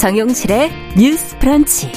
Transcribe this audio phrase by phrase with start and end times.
[0.00, 1.92] 정용실의 뉴스 프런치.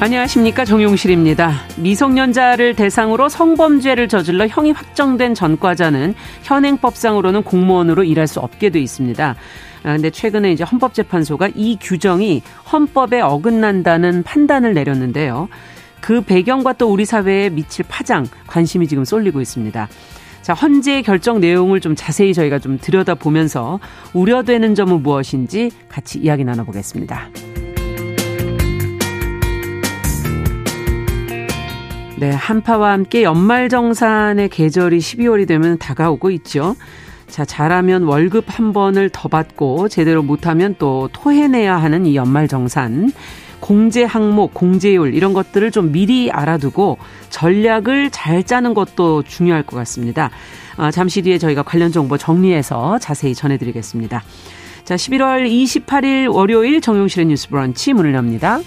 [0.00, 1.52] 안녕하십니까 정용실입니다.
[1.76, 9.36] 미성년자를 대상으로 성범죄를 저질러 형이 확정된 전과자는 현행법상으로는 공무원으로 일할 수 없게 돼 있습니다.
[9.82, 12.42] 그런데 아, 최근에 이제 헌법재판소가 이 규정이
[12.72, 15.48] 헌법에 어긋난다는 판단을 내렸는데요.
[16.00, 19.88] 그 배경과 또 우리 사회에 미칠 파장 관심이 지금 쏠리고 있습니다.
[20.44, 23.80] 자, 헌재 결정 내용을 좀 자세히 저희가 좀 들여다보면서
[24.12, 27.30] 우려되는 점은 무엇인지 같이 이야기 나눠보겠습니다.
[32.18, 36.76] 네, 한파와 함께 연말 정산의 계절이 12월이 되면 다가오고 있죠.
[37.26, 43.10] 자, 잘하면 월급 한 번을 더 받고 제대로 못하면 또 토해내야 하는 이 연말 정산.
[43.64, 46.98] 공제 항목, 공제율 이런 것들을 좀 미리 알아두고
[47.30, 50.30] 전략을 잘 짜는 것도 중요할 것 같습니다.
[50.76, 54.22] 아, 잠시 뒤에 저희가 관련 정보 정리해서 자세히 전해드리겠습니다.
[54.84, 58.58] 자, 11월 28일 월요일 정용실의 뉴스 브런치 문을 엽니다.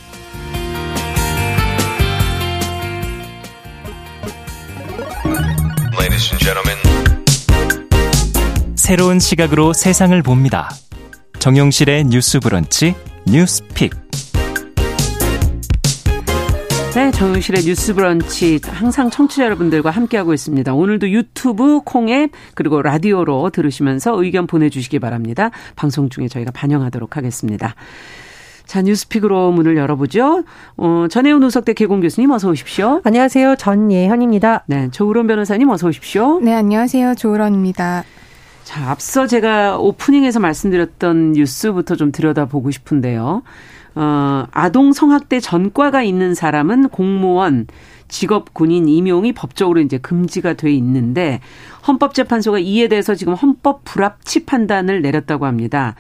[8.76, 10.72] 새로운 시각으로 세상을 봅니다.
[11.38, 12.96] 정용실의 뉴스 브런치
[13.28, 14.08] 뉴스픽.
[16.98, 20.74] 네, 정윤실의 뉴스 브런치 항상 청취자 여러분들과 함께하고 있습니다.
[20.74, 25.52] 오늘도 유튜브, 콩앱, 그리고 라디오로 들으시면서 의견 보내주시기 바랍니다.
[25.76, 27.76] 방송 중에 저희가 반영하도록 하겠습니다.
[28.66, 30.44] 자, 뉴스픽으로 문을 열어보죠.
[30.78, 33.02] 어, 전혜훈 우석대 개공 교수님 어서 오십시오.
[33.04, 33.58] 안녕하세요.
[33.58, 34.64] 전예현입니다.
[34.66, 36.40] 네, 조우론 변호사님 어서 오십시오.
[36.40, 37.14] 네, 안녕하세요.
[37.14, 38.06] 조우론입니다.
[38.64, 43.44] 자, 앞서 제가 오프닝에서 말씀드렸던 뉴스부터 좀 들여다보고 싶은데요.
[43.98, 47.66] 어, 아동 성학대 전과가 있는 사람은 공무원,
[48.08, 51.42] 직업 군인 임용이 법적으로 이제 금지가 돼 있는데
[51.88, 55.96] 헌법재판소가 이에 대해서 지금 헌법 불합치 판단을 내렸다고 합니다.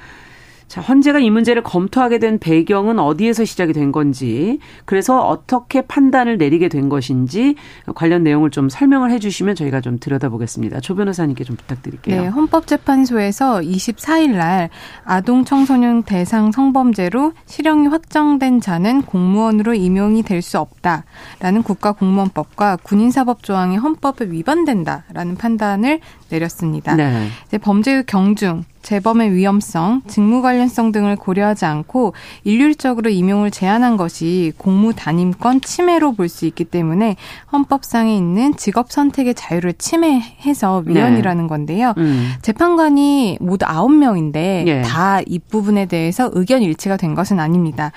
[0.68, 6.68] 자, 헌재가 이 문제를 검토하게 된 배경은 어디에서 시작이 된 건지, 그래서 어떻게 판단을 내리게
[6.68, 7.56] 된 것인지
[7.96, 10.82] 관련 내용을 좀 설명을 해 주시면 저희가 좀 들여다보겠습니다.
[10.82, 12.22] 조 변호사님께 좀 부탁드릴게요.
[12.22, 14.70] 네, 헌법재판소에서 24일 날
[15.04, 23.76] 아동 청소년 대상 성범죄로 실형이 확정된 자는 공무원으로 임용이 될 수 없다라는 국가공무원법과 군인사법 조항이
[23.76, 26.96] 헌법에 위반된다라는 판단을 내렸습니다.
[26.96, 27.28] 네.
[27.48, 32.14] 이제 범죄의 경중, 재범의 위험성, 직무 관련성 등을 고려하지 않고
[32.46, 37.16] 일률적으로 임용을 제한한 것이 공무 단임권 침해로 볼 수 있기 때문에
[37.52, 41.48] 헌법상에 있는 직업 선택의 자유를 침해해서 위헌이라는 네.
[41.48, 41.94] 건데요.
[41.98, 42.34] 음.
[42.42, 44.32] 재판관이 모두 9명인데
[44.66, 44.82] 네.
[44.84, 47.92] 다이 부분에 대해서 의견 일치가 된 것은 아닙니다.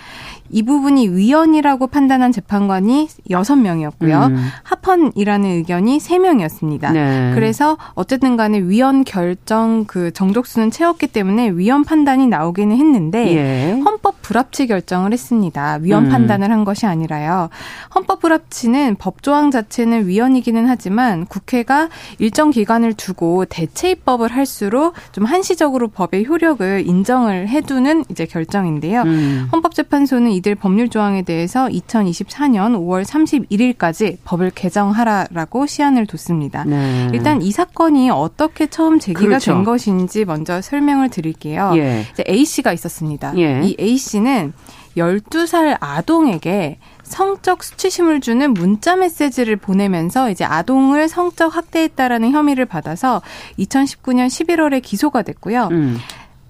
[0.51, 4.31] 이 부분이 위헌이라고 판단한 재판관이 6명이었고요.
[4.31, 4.49] 음.
[4.65, 6.93] 합헌이라는 의견이 3명이었습니다.
[6.93, 7.33] 네.
[7.35, 13.81] 그래서 어쨌든 간에 위헌 결정 그 정족수는 채웠기 때문에 위헌 판단이 나오기는 했는데 예.
[13.85, 15.81] 헌법 불합치 결정을 했습니다.
[15.83, 16.09] 위헌 음.
[16.09, 17.49] 판단을 한 것이 아니라요.
[17.93, 21.89] 헌법 불합치는 법조항 자체는 위헌이기는 하지만 국회가
[22.21, 29.03] 일정 기간을 두고 대체 입법을 할수록 좀 한시적으로 법의 효력을 인정을 해두는 이제 결정인데요.
[29.03, 29.49] 음.
[29.51, 36.63] 헌법재판소는 이들 법률 조항에 대해서 2024년 5월 31일까지 법을 개정하라라고 시한을 뒀습니다.
[36.65, 37.09] 네.
[37.13, 39.55] 일단 이 사건이 어떻게 처음 제기가 그렇죠.
[39.55, 41.73] 된 것인지 먼저 설명을 드릴게요.
[41.75, 42.05] 예.
[42.13, 43.33] 이제 A 씨가 있었습니다.
[43.37, 43.63] 예.
[43.65, 44.53] 이 A 씨는
[44.97, 53.23] 12살 아동에게 성적 수치심을 주는 문자 메시지를 보내면서 이제 아동을 성적 학대했다라는 혐의를 받아서
[53.59, 55.69] 2019년 11월에 기소가 됐고요.
[55.71, 55.99] 음.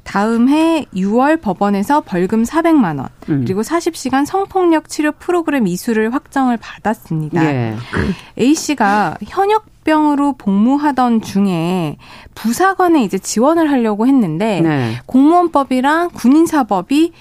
[0.03, 3.45] 다음 해 6월 법원에서 벌금 400만 원 음.
[3.45, 7.45] 그리고 40시간 성폭력 치료 프로그램 이수를 확정을 받았습니다.
[7.45, 7.77] 예.
[8.39, 11.97] A 씨가 현역 병으로 복무하던 중에
[12.35, 14.99] 부사관에 이제 지원을 하려고 했는데 네.
[15.07, 17.13] 공무원법이랑 군인사법이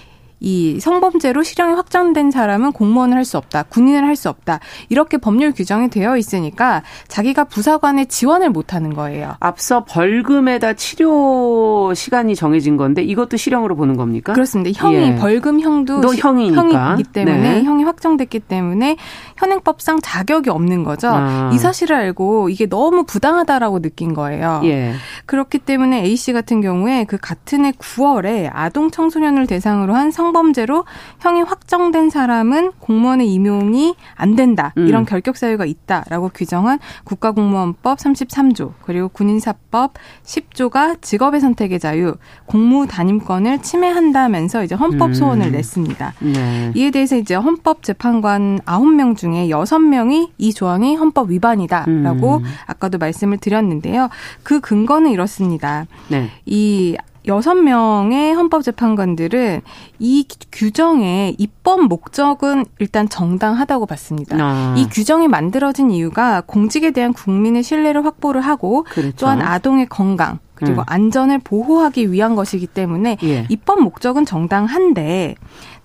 [0.42, 4.60] 이 성범죄로 실형이 확정된 사람은 공무원을 할 수 없다, 군인을 할 수 없다
[4.90, 9.36] 이렇게 법률 규정이 되어 있으니까 자기가 부사관에 지원을 못 하는 거예요.
[9.40, 14.34] 앞서 벌금에다 치료 시간이 정해진 건데 이것도 실형으로 보는 겁니까?
[14.34, 14.72] 그렇습니다.
[14.80, 15.16] 형이 예.
[15.16, 16.62] 벌금형도 형이니까.
[16.92, 17.64] 형이기 때문에 네.
[17.64, 18.98] 형이 확정됐기 때문에
[19.38, 21.10] 현행법상 자격이 없는 거죠.
[21.12, 21.50] 아.
[21.54, 24.62] 이 사실을 알고 이게 너무 부당하다라고 느낀 거예요.
[24.64, 24.94] 예.
[25.26, 30.29] 그렇기 때문에 A 씨 같은 경우에 그 같은 해 9월에 아동 청소년을 대상으로 한 성
[30.30, 30.86] 성범죄로
[31.20, 34.74] 형이 확정된 사람은 공무원의 임용이 안 된다.
[34.78, 34.88] 음.
[34.88, 39.94] 이런 결격 사유가 있다라고 규정한 국가공무원법 33조 그리고 군인사법
[40.24, 42.16] 10조가 직업의 선택의 자유,
[42.46, 45.52] 공무 단임권을 침해한다면서 이제 헌법 소원을 음.
[45.52, 46.14] 냈습니다.
[46.20, 46.72] 네.
[46.76, 52.44] 이에 대해서 이제 헌법 재판관 9명 중에 6명이 이 조항이 헌법 위반이다라고 음.
[52.68, 54.10] 아까도 말씀을 드렸는데요.
[54.44, 55.86] 그 근거는 이렇습니다.
[56.10, 56.30] 네.
[56.46, 56.96] 이
[57.30, 59.62] 여섯 명의 헌법재판관들은
[60.00, 64.36] 이 규정의 입법 목적은 일단 정당하다고 봤습니다.
[64.40, 69.16] 아, 이 규정이 만들어진 이유가 공직에 대한 국민의 신뢰를 확보를 하고 그렇죠.
[69.18, 70.86] 또한 아동의 건강 그리고 음.
[70.88, 73.46] 안전을 보호하기 위한 것이기 때문에 예.
[73.48, 75.36] 입법 목적은 정당한데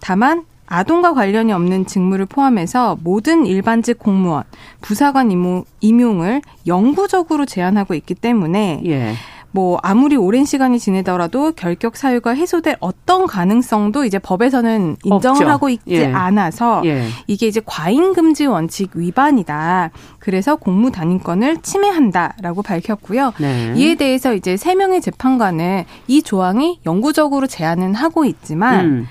[0.00, 4.44] 다만 아동과 관련이 없는 직무를 포함해서 모든 일반직 공무원,
[4.80, 9.12] 부사관 임용, 임용을 영구적으로 제한하고 있기 때문에 예.
[9.54, 15.48] 뭐 아무리 오랜 시간이 지내더라도 결격 사유가 해소될 어떤 가능성도 이제 법에서는 인정을 없죠.
[15.48, 16.06] 하고 있지 예.
[16.06, 17.06] 않아서 예.
[17.28, 19.90] 이게 이제 과잉 금지 원칙 위반이다.
[20.18, 23.32] 그래서 공무 단임권을 침해한다라고 밝혔고요.
[23.38, 23.74] 네.
[23.76, 29.06] 이에 대해서 이제 세 명의 재판관은 이 조항이 영구적으로 제한은 하고 있지만 음.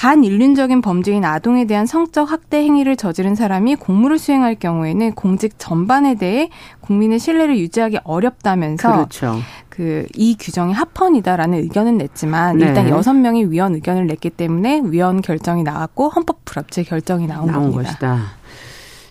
[0.00, 6.48] 반인륜적인 범죄인 아동에 대한 성적 학대 행위를 저지른 사람이 공무를 수행할 경우에는 공직 전반에 대해
[6.80, 9.38] 국민의 신뢰를 유지하기 어렵다면서 그렇죠.
[9.68, 12.68] 그이 규정이 합헌이다라는 의견은 냈지만 네.
[12.68, 17.64] 일단 여섯 명이 위원 의견을 냈기 때문에 위원 결정이 나왔고 헌법 불합치 결정이 나온, 나온
[17.64, 17.90] 겁니다.
[17.90, 18.22] 것이다.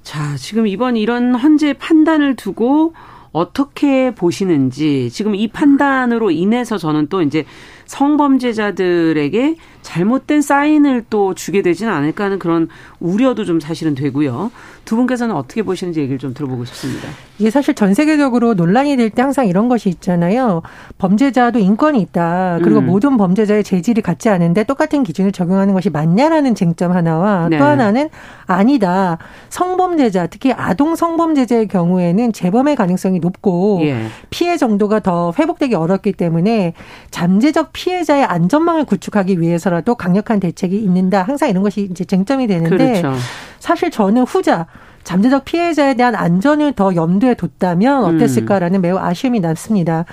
[0.02, 2.96] 자, 지금 이번 이런 헌재 판단을 두고
[3.32, 7.46] 어떻게 보시는지 지금 이 판단으로 인해서 저는 또 이제
[7.90, 12.68] 성범죄자들에게 잘못된 사인을 또 주게 되지는 않을까 하는 그런
[13.00, 14.52] 우려도 좀 사실은 되고요.
[14.86, 17.08] 두 분께서는 어떻게 보시는지 얘기를 좀 들어보고 싶습니다.
[17.40, 20.62] 이게 사실 전 세계적으로 논란이 될 때 항상 이런 것이 있잖아요.
[21.00, 22.60] 범죄자도 인권이 있다.
[22.64, 22.86] 그리고 음.
[22.86, 27.58] 모든 범죄자의 재질이 같지 않은데 똑같은 기준을 적용하는 것이 맞냐라는 쟁점 하나와 네.
[27.58, 28.10] 또 하나는
[28.46, 29.18] 아니다.
[29.50, 34.06] 성범죄자, 특히 아동 성범죄자의 경우에는 재범의 가능성이 높고 예.
[34.30, 36.74] 피해 정도가 더 회복되기 어렵기 때문에
[37.10, 41.24] 잠재적 피해자의 안전망을 구축하기 위해서라도 강력한 대책이 있는다.
[41.24, 43.14] 항상 이런 것이 이제 쟁점이 되는데 그렇죠.
[43.60, 44.68] 사실 저는 후자
[45.06, 50.04] 잠재적 피해자에 대한 안전을 더 염두에 뒀다면 어땠을까라는 매우 아쉬움이 남습니다.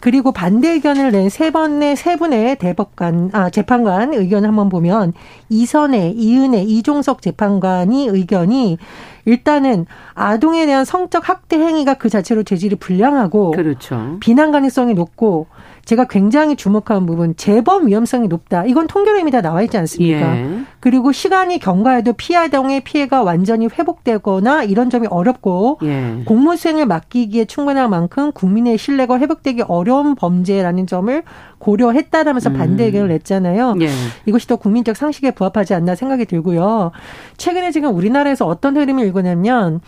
[0.00, 5.14] 그리고 반대 의견을 낸 세 번의 세 분의 대법관 아 재판관 의견을 한번 보면
[5.48, 8.76] 이선혜, 이은혜, 이종석 재판관이 의견이
[9.24, 14.18] 일단은 아동에 대한 성적 학대 행위가 그 자체로 재질이 불량하고 그렇죠.
[14.20, 15.46] 비난 가능성이 높고
[15.84, 18.64] 제가 굉장히 주목한 부분 재범 위험성이 높다.
[18.64, 20.36] 이건 통계로 이미 다 나와 있지 않습니까?
[20.36, 20.60] 예.
[20.80, 26.22] 그리고 시간이 경과해도 피해동의 피해가 완전히 회복되거나 이런 점이 어렵고 예.
[26.24, 31.22] 공무 수행을 맡기기에 충분할 만큼 국민의 신뢰가 회복되기 어려운 범죄라는 점을
[31.58, 32.56] 고려했다라면서 음.
[32.56, 33.76] 반대 의견을 냈잖아요.
[33.80, 33.88] 예.
[34.26, 36.92] 이것이 더 국민적 상식에 부합하지 않나 생각이 들고요.
[37.36, 39.80] 최근에 지금 우리나라에서 어떤 흐름이 일고냐면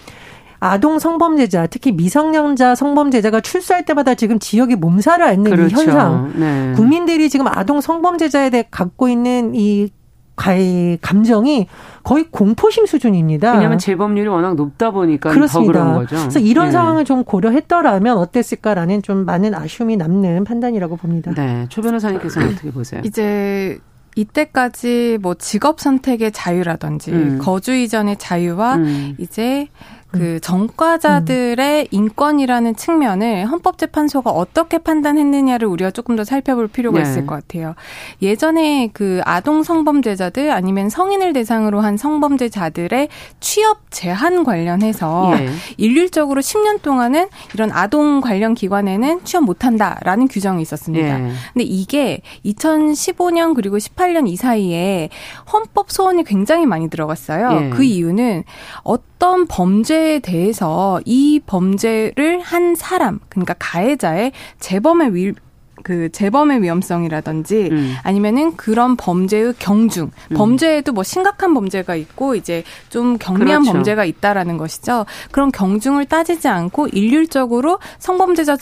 [0.58, 5.66] 아동 성범죄자, 특히 미성년자 성범죄자가 출소할 때마다 지금 지역에 몸살을 앓는 그렇죠.
[5.66, 6.32] 이 현상.
[6.36, 6.72] 네.
[6.74, 9.90] 국민들이 지금 아동 성범죄자에 대해 갖고 있는 이
[10.36, 11.66] 가의 감정이
[12.02, 13.54] 거의 공포심 수준입니다.
[13.54, 15.72] 왜냐하면 재범률이 워낙 높다 보니까 그렇습니다.
[15.72, 16.16] 더 그런 거죠.
[16.16, 16.72] 그래서 이런 예.
[16.72, 21.32] 상황을 좀 고려했더라면 어땠을까라는 좀 많은 아쉬움이 남는 판단이라고 봅니다.
[21.34, 23.00] 네, 초 변호사님께서는 어떻게 보세요?
[23.04, 23.78] 이제
[24.14, 27.38] 이때까지 뭐 직업 선택의 자유라든지 음.
[27.40, 29.14] 거주 이전의 자유와 음.
[29.18, 29.68] 이제
[30.18, 37.08] 그 전과자들의 인권이라는 측면을 헌법재판소가 어떻게 판단했느냐를 우리가 조금 더 살펴볼 필요가 네.
[37.08, 37.74] 있을 것 같아요.
[38.22, 43.08] 예전에 그 아동 성범죄자들 아니면 성인을 대상으로 한 성범죄자들의
[43.40, 45.48] 취업 제한 관련해서 예.
[45.76, 51.20] 일률적으로 10년 동안은 이런 아동 관련 기관에는 취업 못한다라는 규정이 있었습니다.
[51.20, 51.32] 예.
[51.52, 55.08] 근데 이게 2015년 그리고 18년 이 사이에
[55.52, 57.60] 헌법 소원이 굉장히 많이 들어갔어요.
[57.62, 57.70] 예.
[57.70, 58.44] 그 이유는
[58.82, 59.15] 어떤
[59.46, 65.32] 범죄에 대해서 이 범죄를 한 사람, 그러니까 가해자의 재범의 위,
[65.82, 67.94] 그 재범의 위험성이라든지 음.
[68.02, 73.72] 아니면은 그런 범죄의 경중, 범죄에도 뭐 심각한 범죄가 있고 이제 좀 경미한 그렇죠.
[73.72, 75.06] 범죄가 있다라는 것이죠.
[75.30, 78.56] 그런 경중을 따지지 않고 일률적으로 성범죄자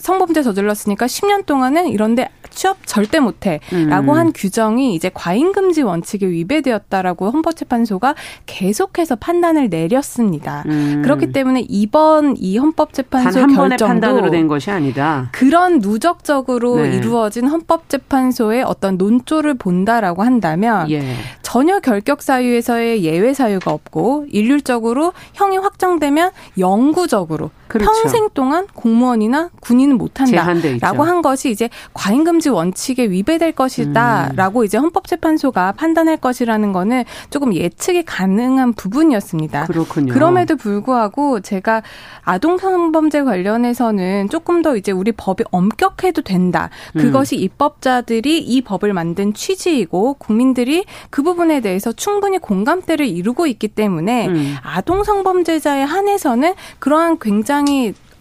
[0.00, 4.18] 성범죄 저질렀으니까 10년 동안은 이런데 취업 절대 못해라고 음.
[4.18, 8.14] 한 규정이 이제 과잉금지 원칙에 위배되었다라고 헌법재판소가
[8.46, 10.64] 계속해서 판단을 내렸습니다.
[10.66, 11.02] 음.
[11.02, 15.28] 그렇기 때문에 이번 이단 헌법재판소 결정도 판단으로 된 것이 아니다.
[15.32, 16.96] 그런 누적적으로 네.
[16.96, 21.14] 이루어진 헌법재판소의 어떤 논조를 본다라고 한다면 예.
[21.42, 27.90] 전혀 결격 사유에서의 예외 사유가 없고 일률적으로 형이 확정되면 영구적으로 그렇죠.
[27.90, 34.64] 평생 동안 공무원이나 군인은 못한다라고 한 것이 이제 과잉금지 원칙에 위배될 것이다라고 음.
[34.64, 39.66] 이제 헌법재판소가 판단할 것이라는 거는 조금 예측이 가능한 부분이었습니다.
[39.66, 40.12] 그렇군요.
[40.12, 41.82] 그럼에도 불구하고 제가
[42.22, 46.70] 아동 성범죄 관련해서는 조금 더 이제 우리 법이 엄격해도 된다.
[46.96, 47.42] 그것이 음.
[47.42, 54.56] 입법자들이 이 법을 만든 취지이고 국민들이 그 부분에 대해서 충분히 공감대를 이루고 있기 때문에 음.
[54.62, 57.59] 아동 성범죄자에 한해서는 그러한 굉장히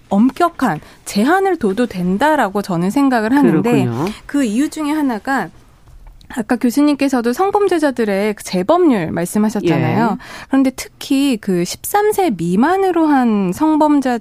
[0.10, 4.06] 엄격한 제한을 둬도 된다라고 저는 생각을 하는데 그렇군요.
[4.26, 5.50] 그 이유 중에 하나가
[6.30, 10.10] 아까 교수님께서도 성범죄자들의 그 재범률 말씀하셨잖아요.
[10.12, 10.18] 예.
[10.48, 14.20] 그런데 특히 그 13세 미만으로 한 성범죄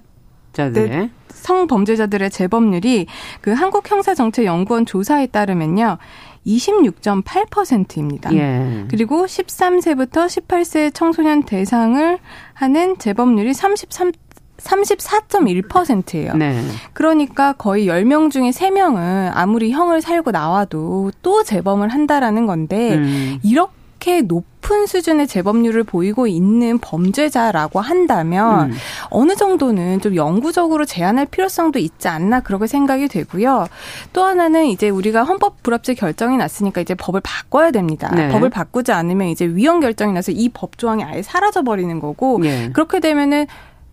[0.52, 3.06] 자들 성범죄자들의 재범률이
[3.40, 5.98] 그 한국형사정책연구원 조사에 따르면요.
[6.46, 8.34] 26.8%입니다.
[8.34, 8.86] 예.
[8.88, 12.18] 그리고 13세부터 18세 청소년 대상을
[12.54, 14.12] 하는 재범률이 33
[14.58, 16.34] 34.1%예요.
[16.36, 16.62] 네.
[16.92, 23.38] 그러니까 거의 10명 중에 3명은 아무리 형을 살고 나와도 또 재범을 한다라는 건데 음.
[23.42, 28.76] 이렇게 높은 수준의 재범률을 보이고 있는 범죄자라고 한다면 음.
[29.10, 33.66] 어느 정도는 좀 영구적으로 제한할 필요성도 있지 않나 그렇게 생각이 되고요.
[34.12, 38.10] 또 하나는 이제 우리가 헌법 불합치 결정이 났으니까 이제 법을 바꿔야 됩니다.
[38.14, 38.28] 네.
[38.28, 42.70] 법을 바꾸지 않으면 이제 위헌 결정이 나서 이 법 조항이 아예 사라져 버리는 거고 네.
[42.72, 43.46] 그렇게 되면은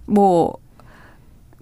[0.05, 0.57] 뭐,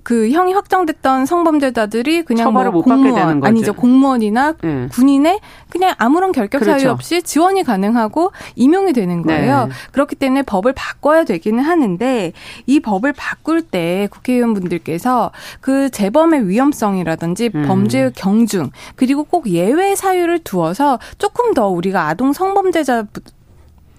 [0.04, 3.44] 그 형이 확정됐던 성범죄자들이 그냥 뭐못 공무원.
[3.44, 4.88] 아니죠 공무원이나 네.
[4.92, 6.78] 군인의 그냥 아무런 결격 그렇죠.
[6.78, 9.68] 사유 없이 지원이 가능하고 임용이 되는 거예요.
[9.68, 9.74] 네.
[9.94, 12.34] 그렇기 때문에 법을 바꿔야 되기는 하는데
[12.68, 15.32] 이 법을 바꿀 때 국회의원분들께서
[15.62, 17.66] 그 재범의 위험성이라든지 음.
[17.66, 23.06] 범죄의 경중 그리고 꼭 예외 사유를 두어서 조금 더 우리가 아동 성범죄자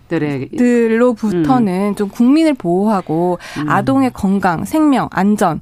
[0.08, 1.94] 들로부터는 음.
[1.94, 3.68] 좀 국민을 보호하고 음.
[3.68, 5.60] 아동의 건강, 생명, 안전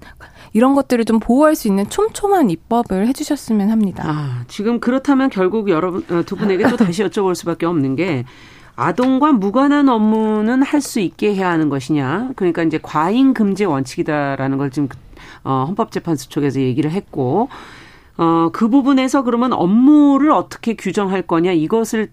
[0.52, 4.04] 이런 것들을 좀 보호할 수 있는 촘촘한 입법을 해주셨으면 합니다.
[4.06, 8.25] 아, 지금 그렇다면 결국 여러분 어, 두 분에게 또 다시 여쭤볼 수밖에 없는 게
[8.76, 12.30] 아동과 무관한 업무는 할 수 있게 해야 하는 것이냐.
[12.37, 14.88] 그러니까 이제 과잉 금지 원칙이다라는 걸 지금
[15.44, 17.49] 어, 헌법재판소 쪽에서 얘기를 했고
[18.18, 22.11] 어, 그 부분에서 그러면 업무를 어떻게 규정할 거냐 이것을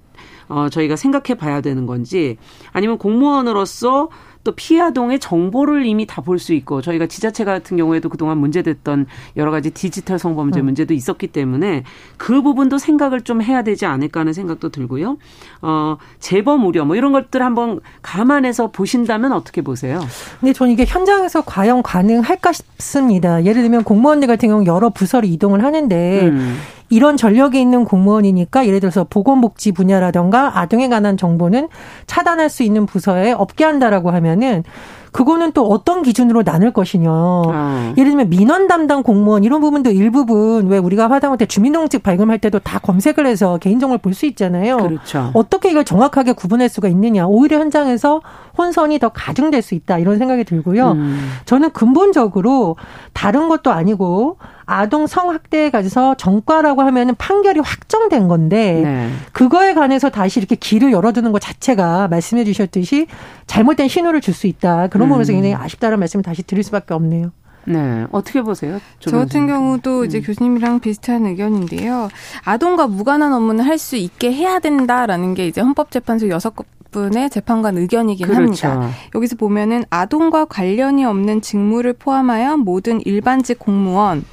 [0.49, 2.37] 어, 저희가 생각해 봐야 되는 건지
[2.73, 4.09] 아니면 공무원으로서
[4.45, 9.05] 또 피해 아동의 정보를 이미 다 볼 수 있고 저희가 지자체 같은 경우에도 그동안 문제됐던
[9.35, 10.65] 여러 가지 디지털 성범죄 음.
[10.65, 11.83] 문제도 있었기 때문에
[12.17, 15.17] 그 부분도 생각을 좀 해야 되지 않을까 하는 생각도 들고요.
[15.61, 19.99] 어, 재범 우려 뭐 이런 것들 한번 감안해서 보신다면 어떻게 보세요?
[20.39, 23.43] 근데 저는 이게 현장에서 과연 가능할까 싶습니다.
[23.43, 26.57] 예를 들면 공무원들 같은 경우 여러 부서를 이동을 하는데 음.
[26.89, 31.69] 이런 전력이 있는 공무원이니까 예를 들어서 보건복지 분야라던가 아동에 관한 정보는
[32.07, 34.63] 차단할 수 있는 부서에 없게 한다라고 하면은
[35.11, 37.09] 그거는 또 어떤 기준으로 나눌 것이냐.
[37.09, 37.93] 아.
[37.97, 42.79] 예를 들면 민원 담당 공무원 이런 부분도 일부분 왜 우리가 하다못해 주민등록증 발급할 때도 다
[42.79, 44.77] 검색을 해서 개인정보를 볼 수 있잖아요.
[44.77, 45.31] 그렇죠.
[45.33, 47.25] 어떻게 이걸 정확하게 구분할 수가 있느냐.
[47.27, 48.21] 오히려 현장에서
[48.57, 50.91] 혼선이 더 가중될 수 있다 이런 생각이 들고요.
[50.91, 51.31] 음.
[51.45, 52.75] 저는 근본적으로
[53.13, 59.09] 다른 것도 아니고 아동 성학대에 가서 전과라고 하면은 판결이 확정된 건데 네.
[59.31, 63.07] 그거에 관해서 다시 이렇게 길을 열어두는 것 자체가 말씀해 주셨듯이
[63.47, 64.87] 잘못된 신호를 줄 수 있다.
[64.99, 65.09] 그런 음.
[65.09, 67.31] 부분에서 굉장히 아쉽다는 말씀을 다시 드릴 수밖에 없네요.
[67.65, 68.05] 네.
[68.11, 68.79] 어떻게 보세요?
[68.99, 70.23] 저 같은 경우도 이제 음.
[70.23, 72.09] 교수님이랑 비슷한 의견인데요.
[72.43, 76.53] 아동과 무관한 업무는 할 수 있게 해야 된다라는 게 이제 헌법재판소 여섯
[76.91, 78.67] 분의 재판관 의견이긴 그렇죠.
[78.67, 78.89] 합니다.
[79.15, 84.25] 여기서 보면은 아동과 관련이 없는 직무를 포함하여 모든 일반직 공무원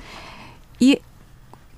[0.81, 0.99] 이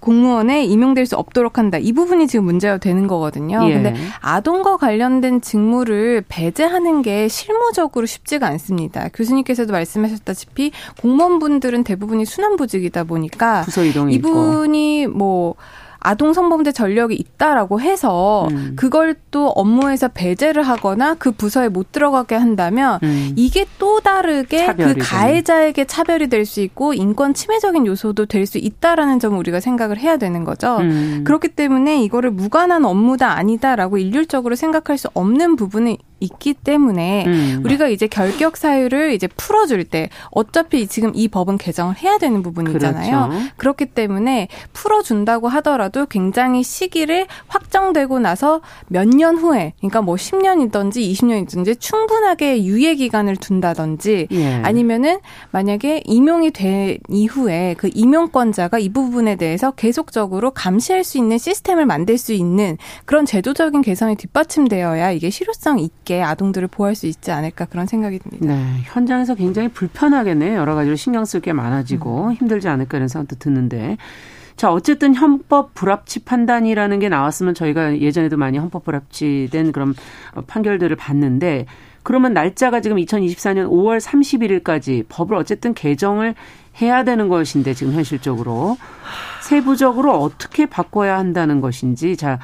[0.00, 1.78] 공무원에 임용될 수 없도록 한다.
[1.78, 3.60] 이 부분이 지금 문제가 되는 거거든요.
[3.68, 3.74] 예.
[3.74, 9.08] 근데 아동과 관련된 직무를 배제하는 게 실무적으로 쉽지가 않습니다.
[9.12, 15.18] 교수님께서도 말씀하셨다시피 공무원분들은 대부분이 순환부직이다 보니까 이분이 있고.
[15.18, 15.54] 뭐
[16.08, 18.72] 아동 성범죄 전력이 있다라고 해서 음.
[18.76, 23.32] 그걸 또 업무에서 배제를 하거나 그 부서에 못 들어가게 한다면 음.
[23.36, 29.18] 이게 또 다르게 그 가해자에게 차별이 될 수 있고 인권 침해적인 요소도 될 수 있다라는
[29.20, 30.78] 점을 우리가 생각을 해야 되는 거죠.
[30.78, 31.24] 음.
[31.26, 37.62] 그렇기 때문에 이거를 무관한 업무다 아니다라고 일률적으로 생각할 수 없는 부분이 있기 때문에 음.
[37.64, 43.28] 우리가 이제 결격 사유를 이제 풀어줄 때 어차피 지금 이 법은 개정을 해야 되는 부분이잖아요.
[43.28, 43.48] 그렇죠.
[43.56, 51.80] 그렇기 때문에 풀어준다고 하더라도 굉장히 시기를 확정되고 나서 몇 년 후에 그러니까 뭐 10년이든지 20년이든지
[51.80, 54.54] 충분하게 유예 기간을 둔다든지 예.
[54.62, 55.18] 아니면은
[55.50, 62.18] 만약에 임용이 된 이후에 그 임용권자가 이 부분에 대해서 계속적으로 감시할 수 있는 시스템을 만들
[62.18, 67.66] 수 있는 그런 제도적인 개선이 뒷받침되어야 이게 실효성 있게 있게 아동들을 보호할 수 있지 않을까
[67.66, 68.46] 그런 생각이 듭니다.
[68.46, 70.56] 네, 현장에서 굉장히 불편하겠네요.
[70.58, 72.32] 여러 가지로 신경 쓸 게 많아지고 음.
[72.32, 73.98] 힘들지 않을까 이런 생각도 드는데.
[74.56, 79.94] 자, 어쨌든 헌법 불합치 판단이라는 게 나왔으면 저희가 예전에도 많이 헌법 불합치된 그런
[80.48, 81.66] 판결들을 봤는데
[82.02, 86.34] 그러면 날짜가 지금 2024년 5월 31일까지 법을 어쨌든 개정을
[86.80, 88.76] 해야 되는 것인데 지금 현실적으로
[89.42, 92.40] 세부적으로 어떻게 바꿔야 한다는 것인지 자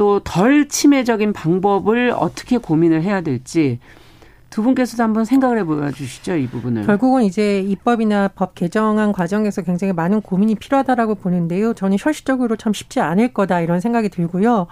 [0.00, 3.80] 또덜 침해적인 방법을 어떻게 고민을 해야 될지
[4.48, 6.86] 두 분께서도 한번 생각을 해보아 주시죠, 이 부분을.
[6.86, 11.74] 결국은 이제 입법이나 법 개정안 과정에서 굉장히 많은 고민이 필요하다라고 보는데요.
[11.74, 14.68] 저는 현실적으로 참 쉽지 않을 거다 이런 생각이 들고요.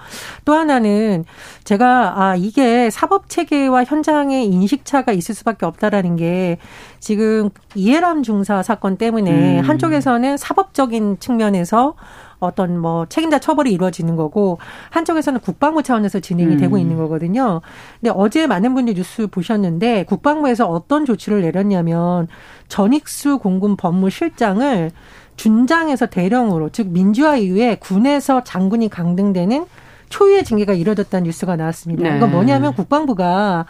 [0.47, 1.27] 또 하나는
[1.63, 6.57] 제가 아 이게 사법 체계와 현장의 인식 차가 있을 수밖에 없다라는 게
[7.01, 9.65] 지금 이해람 중사 사건 때문에 음.
[9.69, 11.95] 한쪽에서는 사법적인 측면에서
[12.41, 14.59] 어떤 뭐 책임자 처벌이 이루어지는 거고
[14.91, 16.59] 한쪽에서는 국방부 차원에서 진행이 음.
[16.59, 17.61] 되고 있는 거거든요.
[18.01, 22.29] 근데 어제 많은 분들이 뉴스 보셨는데 국방부에서 어떤 조치를 내렸냐면
[22.69, 24.91] 전익수 공군 법무실장을
[25.37, 29.67] 준장에서 대령으로 즉 민주화 이후에 군에서 장군이 강등되는
[30.09, 32.09] 초유의 징계가 이뤄졌다는 뉴스가 나왔습니다.
[32.09, 32.17] 네.
[32.17, 33.67] 이건 뭐냐면 국방부가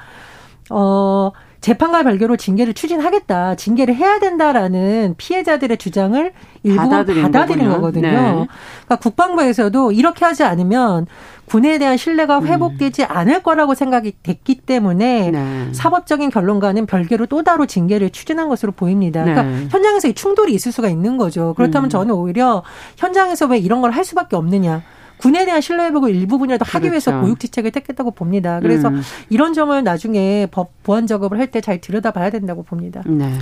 [0.70, 8.08] 어 재판과 별개로 징계를 추진하겠다, 징계를 해야 된다라는 피해자들의 주장을 일부 받아들인 거거든요.
[8.10, 8.20] 네.
[8.20, 11.06] 그러니까 국방부에서도 이렇게 하지 않으면
[11.46, 12.46] 군에 대한 신뢰가 음.
[12.46, 13.06] 회복되지 음.
[13.08, 15.68] 않을 거라고 생각이 됐기 때문에 네.
[15.72, 19.24] 사법적인 결론과는 별개로 또 다른 징계를 추진한 것으로 보입니다.
[19.24, 19.66] 그러니까 네.
[19.70, 21.54] 현장에서 이 충돌이 있을 수가 있는 거죠.
[21.54, 21.90] 그렇다면 음.
[21.90, 22.62] 저는 오히려
[22.96, 24.82] 현장에서 왜 이런 걸 할 수밖에 없느냐.
[25.18, 26.92] 군에 대한 신뢰 회복을 일부분이라도 하기 그렇죠.
[26.92, 28.60] 위해서 보육지책을 택했다고 봅니다.
[28.60, 29.02] 그래서 음.
[29.30, 33.02] 이런 점을 나중에 법 보완 작업을 할 때 잘 들여다봐야 된다고 봅니다.
[33.06, 33.32] 네.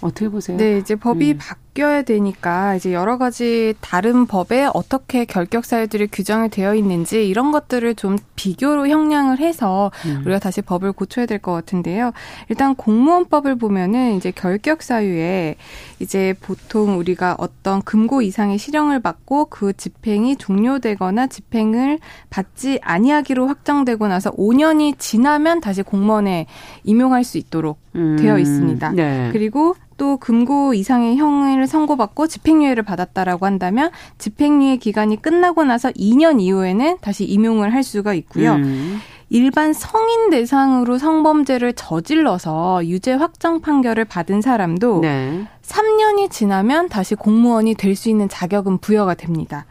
[0.00, 0.56] 어떻게 보세요?
[0.56, 1.38] 네, 이제 법이 음.
[1.76, 7.94] 바뀌어야 되니까 이제 여러 가지 다른 법에 어떻게 결격 사유들이 규정이 되어 있는지 이런 것들을
[7.94, 10.22] 좀 비교로 형량을 해서 음.
[10.22, 12.12] 우리가 다시 법을 고쳐야 될 것 같은데요.
[12.48, 15.56] 일단 공무원법을 보면은 이제 결격 사유에
[16.00, 21.98] 이제 보통 우리가 어떤 금고 이상의 실형을 받고 그 집행이 종료되거나 집행을
[22.30, 26.46] 받지 아니하기로 확정되고 나서 5년이 지나면 다시 공무원에
[26.84, 28.16] 임용할 수 있도록 음.
[28.16, 28.92] 되어 있습니다.
[28.92, 29.28] 네.
[29.32, 36.98] 그리고 또 금고 이상의 형을 선고받고 집행유예를 받았다라고 한다면 집행유예 기간이 끝나고 나서 2년 이후에는
[37.00, 38.54] 다시 임용을 할 수가 있고요.
[38.54, 39.00] 음.
[39.28, 45.46] 일반 성인 대상으로 성범죄를 저질러서 유죄 확정 판결을 받은 사람도 네.
[45.62, 49.66] 3년이 지나면 다시 공무원이 될 수 있는 자격은 부여가 됩니다.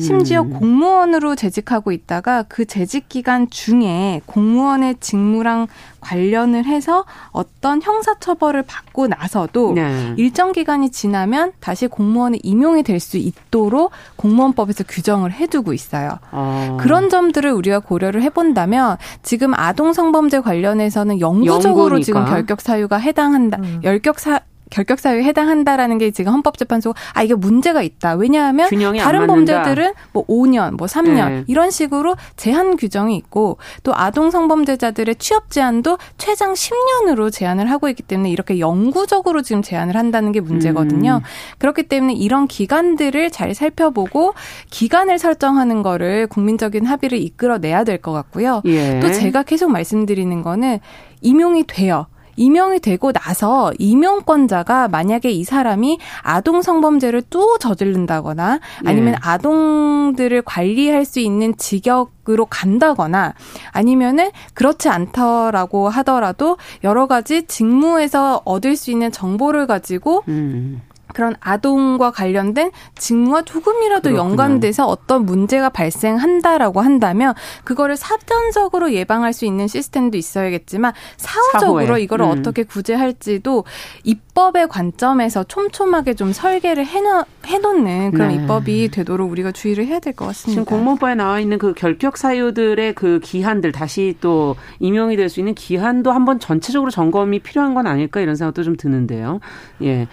[0.00, 0.50] 심지어 음.
[0.50, 5.66] 공무원으로 재직하고 있다가 그 재직 기간 중에 공무원의 직무랑
[6.00, 10.14] 관련을 해서 어떤 형사처벌을 받고 나서도 네.
[10.16, 16.18] 일정 기간이 지나면 다시 공무원에 임용이 될 수 있도록 공무원법에서 규정을 해두고 있어요.
[16.32, 16.76] 어.
[16.80, 22.04] 그런 점들을 우리가 고려를 해본다면 지금 아동 성범죄 관련해서는 영구적으로 연구니까.
[22.04, 23.58] 지금 결격 사유가 해당한다.
[23.58, 23.80] 음.
[23.84, 28.14] 열격 사 결격 사유에 해당한다라는 게 지금 헌법재판소 아 이게 문제가 있다.
[28.14, 31.44] 왜냐하면 다른 범죄들은 뭐 5년, 뭐 3년 네.
[31.46, 38.02] 이런 식으로 제한 규정이 있고 또 아동 성범죄자들의 취업 제한도 최장 10년으로 제한을 하고 있기
[38.02, 41.20] 때문에 이렇게 영구적으로 지금 제한을 한다는 게 문제거든요.
[41.22, 41.26] 음.
[41.58, 44.34] 그렇기 때문에 이런 기간들을 잘 살펴보고
[44.70, 48.62] 기간을 설정하는 거를 국민적인 합의를 이끌어내야 될 것 같고요.
[48.64, 48.98] 예.
[49.00, 50.78] 또 제가 계속 말씀드리는 거는
[51.20, 52.06] 임용이 돼요.
[52.36, 59.18] 임용이 되고 나서 임용권자가 만약에 이 사람이 아동 성범죄를 또 저지른다거나 아니면 네.
[59.22, 63.34] 아동들을 관리할 수 있는 직역으로 간다거나
[63.72, 70.82] 아니면은 그렇지 않더라고 하더라도 여러 가지 직무에서 얻을 수 있는 정보를 가지고 음.
[71.14, 74.30] 그런 아동과 관련된 직무와 조금이라도 그렇군요.
[74.30, 82.02] 연관돼서 어떤 문제가 발생한다라고 한다면 그거를 사전적으로 예방할 수 있는 시스템도 있어야겠지만 사후적으로 사후에.
[82.02, 82.30] 이거를 음.
[82.30, 83.64] 어떻게 구제할지도
[84.04, 88.34] 입법의 관점에서 촘촘하게 좀 설계를 해놓, 해놓는 그런 네.
[88.36, 90.62] 입법이 되도록 우리가 주의를 해야 될 것 같습니다.
[90.62, 95.54] 지금 공무원법에 나와 있는 그 결격 사유들의 그 기한들 다시 또 임용이 될 수 있는
[95.54, 99.38] 기한도 한번 전체적으로 점검이 필요한 건 아닐까 이런 생각도 좀 드는데요.
[99.82, 100.08] 예.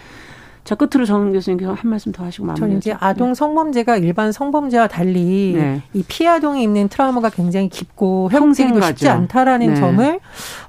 [0.68, 2.60] 자 끝으로 정 교수님 한 말씀 더 하시고 마무리.
[2.60, 5.82] 저는 이제 아동 성범죄가 일반 성범죄와 달리 네.
[5.94, 9.76] 이 피해 아동이 있는 트라우마가 굉장히 깊고 회복되기도 쉽지 않다라는 네.
[9.76, 10.20] 점을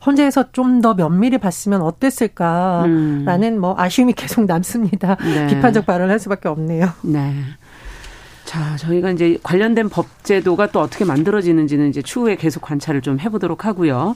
[0.06, 3.60] 헌재에서 좀 더 면밀히 봤으면 어땠을까라는 음.
[3.60, 5.16] 뭐 아쉬움이 계속 남습니다.
[5.16, 5.48] 네.
[5.48, 6.90] 비판적 발언을 할 수밖에 없네요.
[7.02, 7.34] 네.
[8.44, 13.64] 자, 저희가 이제 관련된 법 제도가 또 어떻게 만들어지는지는 이제 추후에 계속 관찰을 좀 해보도록
[13.64, 14.14] 하고요.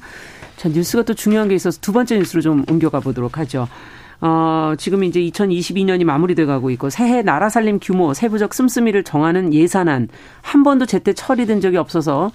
[0.57, 3.66] 자, 뉴스가 또 중요한 게 있어서 두 번째 뉴스로 좀 옮겨가 보도록 하죠.
[4.24, 10.08] 어, 지금 이제 2022년이 마무리돼 가고 있고 새해 나라 살림 규모 세부적 씀씀이를 정하는 예산안
[10.42, 12.30] 한 번도 제때 처리된 적이 없어서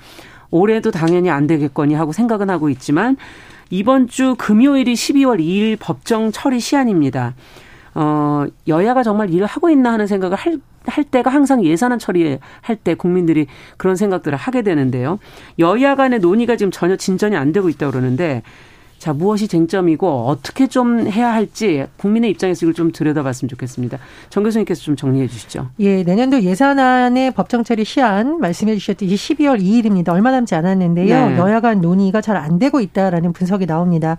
[0.52, 3.16] 올해도 당연히 안 되겠거니 하고 생각은 하고 있지만
[3.70, 7.36] 이번 주 금요일이 12월 2일 법정 처리 시한입니다.
[7.96, 12.96] 어, 여야가 정말 일을 하고 있나 하는 생각을 할, 할 때가 항상 예산안 처리할 때
[12.96, 13.48] 국민들이
[13.78, 15.20] 그런 생각들을 하게 되는데요.
[15.58, 18.44] 여야 간의 논의가 지금 전혀 진전이 안 되고 있다고 그러는데
[18.98, 24.00] 자, 무엇이 쟁점이고 어떻게 좀 해야 할지 국민의 입장에서 이걸 좀 들여다봤으면 좋겠습니다.
[24.30, 25.70] 정 교수님께서 좀 정리해 주시죠.
[25.80, 30.10] 예, 내년도 예산안의 법정 처리 시한 말씀해 주셨듯이 12월 2일입니다.
[30.10, 31.30] 얼마 남지 않았는데요.
[31.30, 31.38] 네.
[31.38, 34.18] 여야 간 논의가 잘 안 되고 있다라는 분석이 나옵니다.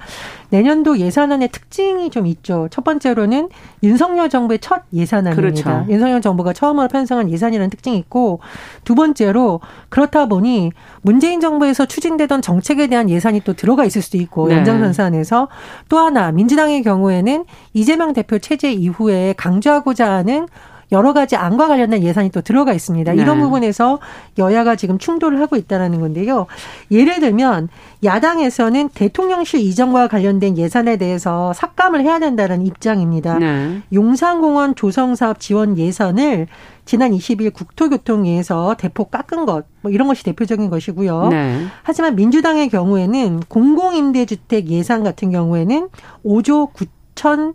[0.51, 2.69] 내년도 예산안의 특징이 좀 있죠.
[2.71, 3.49] 첫 번째로는
[3.83, 5.63] 윤석열 정부의 첫 예산안입니다.
[5.63, 5.93] 그렇죠.
[5.93, 8.41] 윤석열 정부가 처음으로 편성한 예산이라는 특징이 있고
[8.85, 10.73] 두 번째로 그렇다 보니
[11.09, 14.57] 문재인 정부에서 추진되던 정책에 대한 예산이 또 들어가 있을 수도 있고 네.
[14.57, 15.49] 연장선상에서
[15.89, 20.47] 또 하나 민주당의 경우에는 이재명 대표 체제 이후에 강조하고자 하는
[20.93, 23.13] 여러 가지 안과 관련된 예산이 또 들어가 있습니다.
[23.13, 23.23] 네.
[23.23, 23.99] 이런 부분에서
[24.39, 26.47] 여야가 지금 충돌을 하고 있다는 건데요.
[26.91, 27.69] 예를 들면
[28.05, 33.39] 야당에서는 대통령실 이전과 관련된 예산에 대해서 삭감을 해야 된다는 입장입니다.
[33.39, 33.83] 네.
[33.93, 36.47] 용산공원 조성 사업 지원 예산을
[36.85, 41.29] 지난 20일 국토교통위에서 대폭 깎은 것, 뭐 이런 것이 대표적인 것이고요.
[41.29, 41.67] 네.
[41.83, 45.89] 하지만 민주당의 경우에는 공공임대주택 예산 같은 경우에는
[46.25, 47.55] 5조 9천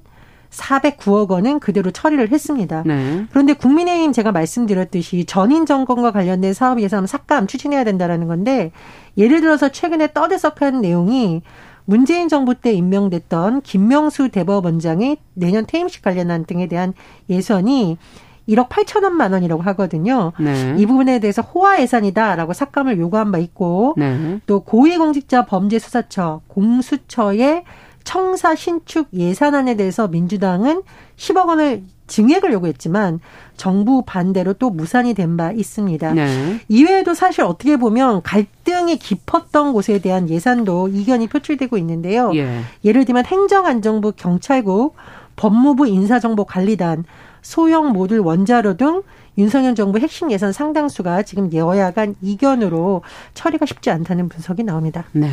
[0.53, 2.83] 409억 원은 그대로 처리를 했습니다.
[2.85, 3.25] 네.
[3.31, 8.71] 그런데 국민의힘 제가 말씀드렸듯이 전인 정권과 관련된 사업 예산 삭감 추진해야 된다라는 건데
[9.17, 11.41] 예를 들어서 최근에 떠들썩한 내용이
[11.85, 16.93] 문재인 정부 때 임명됐던 김명수 대법원장의 내년 퇴임식 관련한 등에 대한
[17.29, 17.97] 예산이
[18.47, 20.33] 1억 8천원만 원이라고 하거든요.
[20.39, 20.75] 네.
[20.77, 24.39] 이 부분에 대해서 호화 예산이다라고 삭감을 요구한 바 있고 네.
[24.45, 27.63] 또 고위공직자 범죄수사처 공수처의
[28.03, 30.81] 청사 신축 예산안에 대해서 민주당은
[31.17, 33.19] 10억 원을 증액을 요구했지만
[33.55, 36.13] 정부 반대로 또 무산이 된 바 있습니다.
[36.13, 36.59] 네.
[36.67, 42.31] 이외에도 사실 어떻게 보면 갈등이 깊었던 곳에 대한 예산도 이견이 표출되고 있는데요.
[42.35, 42.59] 예.
[42.83, 44.95] 예를 들면 행정안정부 경찰국
[45.37, 47.05] 법무부 인사정보관리단
[47.41, 49.01] 소형 모듈 원자로 등
[49.37, 53.01] 윤석열 정부 핵심 예산 상당수가 지금 여야 간 이견으로
[53.33, 55.05] 처리가 쉽지 않다는 분석이 나옵니다.
[55.13, 55.29] 네.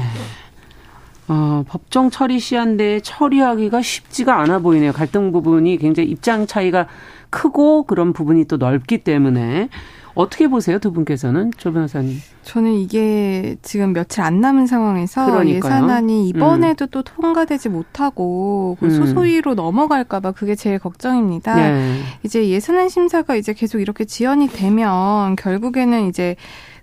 [1.32, 4.90] 어, 법정 처리 시한데 처리하기가 쉽지가 않아 보이네요.
[4.92, 6.88] 갈등 부분이 굉장히 입장 차이가
[7.30, 9.68] 크고 그런 부분이 또 넓기 때문에
[10.14, 12.16] 어떻게 보세요, 두 분께서는 조 변호사님?
[12.42, 15.72] 저는 이게 지금 며칠 안 남은 상황에서 그러니까요.
[15.72, 16.88] 예산안이 이번에도 음.
[16.90, 18.90] 또 통과되지 못하고 그 음.
[18.90, 21.54] 소소위로 넘어갈까봐 그게 제일 걱정입니다.
[21.54, 22.00] 네.
[22.24, 26.34] 이제 예산안 심사가 이제 계속 이렇게 지연이 되면 결국에는 이제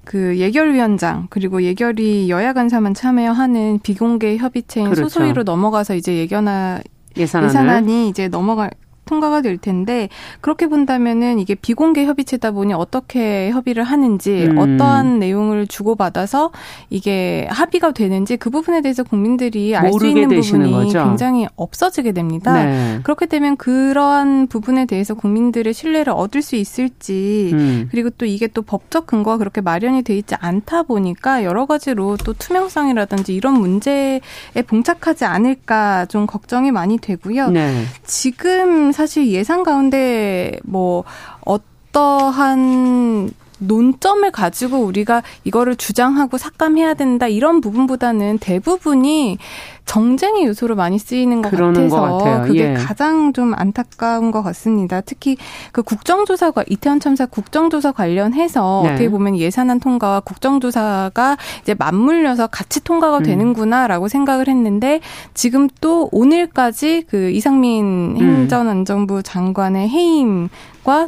[0.07, 5.09] 그 예결위원장 그리고 예결위 여야 간사만 참여하는 비공개 협의체인 그렇죠.
[5.09, 6.81] 소소위로 넘어가서 이제 예견안
[7.17, 7.49] 예산안을.
[7.49, 8.71] 예산안이 이제 넘어갈
[9.07, 10.09] 통과가 될 텐데
[10.41, 14.57] 그렇게 본다면은 이게 비공개 협의체다 보니 어떻게 협의를 하는지 음.
[14.57, 16.51] 어떠한 내용을 주고받아서
[16.91, 21.03] 이게 합의가 되는지 그 부분에 대해서 국민들이 알 수 있는 부분이 거죠?
[21.03, 22.53] 굉장히 없어지게 됩니다.
[22.63, 22.99] 네.
[23.03, 27.87] 그렇게 되면 그러한 부분에 대해서 국민들의 신뢰를 얻을 수 있을지 음.
[27.89, 32.33] 그리고 또 이게 또 법적 근거가 그렇게 마련이 돼 있지 않다 보니까 여러 가지로 또
[32.33, 34.21] 투명성이라든지 이런 문제에
[34.67, 37.49] 봉착하지 않을까 좀 걱정이 많이 되고요.
[37.49, 37.83] 네.
[38.05, 41.03] 지금 사실 예상 가운데 뭐
[41.45, 43.29] 어떠한
[43.59, 49.37] 논점을 가지고 우리가 이거를 주장하고 삭감해야 된다 이런 부분보다는 대부분이
[49.87, 52.73] 정쟁의 요소로 많이 쓰이는 것 같아서 것 그게 예.
[52.73, 55.01] 가장 좀 안타까운 것 같습니다.
[55.01, 55.37] 특히
[55.71, 58.89] 그 국정조사가 이태원 참사 국정조사 관련해서 네.
[58.89, 63.23] 어떻게 보면 예산안 통과와 국정조사가 이제 맞물려서 같이 통과가 음.
[63.23, 64.99] 되는구나라고 생각을 했는데
[65.33, 68.17] 지금 또 오늘까지 그 이상민 음.
[68.17, 70.49] 행정안전부 장관의 해임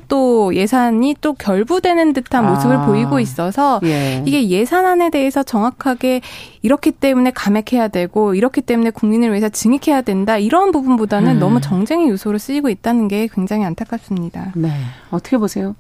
[0.09, 2.85] 또 예산이 또 결부되는 듯한 모습을 아.
[2.85, 4.21] 보이고 있어서 예.
[4.25, 6.19] 이게 예산안에 대해서 정확하게
[6.61, 11.39] 이렇기 때문에 감액해야 되고 이렇기 때문에 국민을 위해서 증액해야 된다 이런 부분보다는 음.
[11.39, 14.53] 너무 정쟁의 요소로 쓰이고 있다는 게 굉장히 안타깝습니다.
[14.55, 14.69] 네.
[15.09, 15.75] 어떻게 보세요?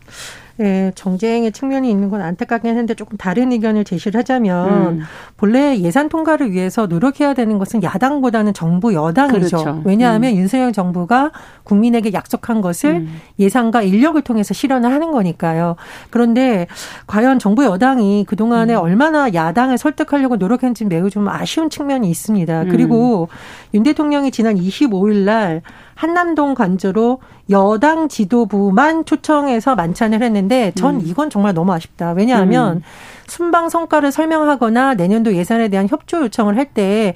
[0.59, 5.01] 예, 정쟁의 측면이 있는 건 안타깝긴 한데 조금 다른 의견을 제시를 하자면 음.
[5.37, 9.57] 본래 예산 통과를 위해서 노력해야 되는 것은 야당보다는 정부 여당이죠.
[9.57, 9.81] 그렇죠.
[9.85, 10.37] 왜냐하면 음.
[10.37, 11.31] 윤석열 정부가
[11.63, 13.21] 국민에게 약속한 것을 음.
[13.39, 15.77] 예산과 인력을 통해서 실현을 하는 거니까요.
[16.09, 16.67] 그런데
[17.07, 18.79] 과연 정부 여당이 그동안에 음.
[18.79, 22.63] 얼마나 야당을 설득하려고 노력했는지 매우 좀 아쉬운 측면이 있습니다.
[22.63, 22.69] 음.
[22.69, 23.29] 그리고
[23.73, 25.61] 윤 대통령이 지난 25일 날
[25.99, 31.01] 한남동 관저로 여당 지도부만 초청해서 만찬을 했는데 전 음.
[31.03, 32.13] 이건 정말 너무 아쉽다.
[32.13, 32.81] 왜냐하면 음.
[33.27, 37.15] 순방 성과를 설명하거나 내년도 예산에 대한 협조 요청을 할 때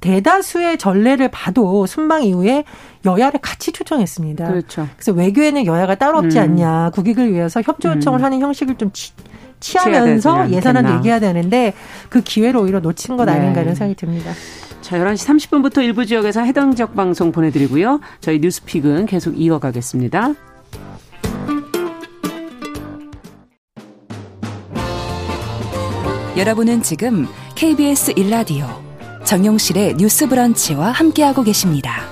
[0.00, 2.64] 대다수의 전례를 봐도 순방 이후에
[3.04, 4.48] 여야를 같이 초청했습니다.
[4.48, 4.88] 그렇죠.
[4.96, 6.42] 그래서 외교에는 여야가 따로 없지 음.
[6.42, 6.90] 않냐.
[6.92, 8.24] 국익을 위해서 협조 요청을 음.
[8.24, 8.90] 하는 형식을 좀
[9.60, 11.72] 취하면서 예산안 얘기해야 되는데
[12.08, 13.32] 그 기회를 오히려 놓친 것 네.
[13.32, 14.32] 아닌가 이런 생각이 듭니다.
[14.84, 18.00] 자, 11시 30분부터 일부 지역에서 해당 지역 방송 보내드리고요.
[18.20, 20.34] 저희 뉴스픽은 계속 이어가겠습니다.
[26.36, 28.66] 여러분은 지금 KBS 1라디오
[29.24, 32.02] 정용실의 뉴스 브런치와 함께하고 계십니다.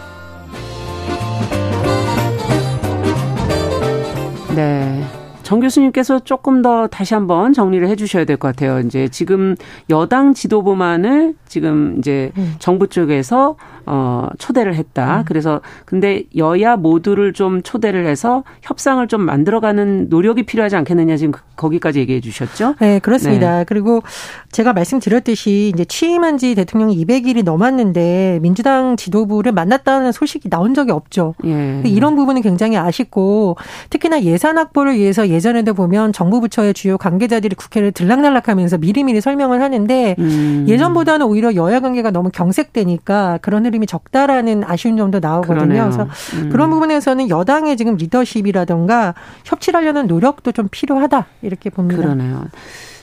[4.56, 5.21] 네.
[5.52, 8.80] 정 교수님께서 조금 더 다시 한번 정리를 해 주셔야 될 것 같아요.
[8.80, 9.54] 이제 지금
[9.90, 12.54] 여당 지도부만을 지금 이제 음.
[12.58, 15.20] 정부 쪽에서 어 초대를 했다.
[15.20, 15.24] 음.
[15.26, 22.00] 그래서 근데 여야 모두를 좀 초대를 해서 협상을 좀 만들어가는 노력이 필요하지 않겠느냐 지금 거기까지
[22.00, 22.74] 얘기해 주셨죠?
[22.80, 23.58] 네, 그렇습니다.
[23.58, 23.64] 네.
[23.64, 24.02] 그리고
[24.50, 31.34] 제가 말씀드렸듯이 이제 취임한 지 대통령이 200일이 넘었는데 민주당 지도부를 만났다는 소식이 나온 적이 없죠.
[31.44, 31.82] 예.
[31.86, 33.56] 이런 부분은 굉장히 아쉽고
[33.90, 40.16] 특히나 예산 확보를 위해서 예전에도 보면 정부 부처의 주요 관계자들이 국회를 들락날락하면서 미리미리 설명을 하는데
[40.18, 40.66] 음.
[40.68, 45.54] 예전보다는 오히려 여야 관계가 너무 경색되니까 그런 흐름이 적다라는 아쉬운 점도 나오거든요.
[45.54, 45.84] 그러네요.
[45.84, 46.50] 그래서 음.
[46.50, 52.02] 그런 부분에서는 여당의 지금 리더십이라던가 협치를 하려는 노력도 좀 필요하다 이렇게 봅니다.
[52.02, 52.44] 그러네요.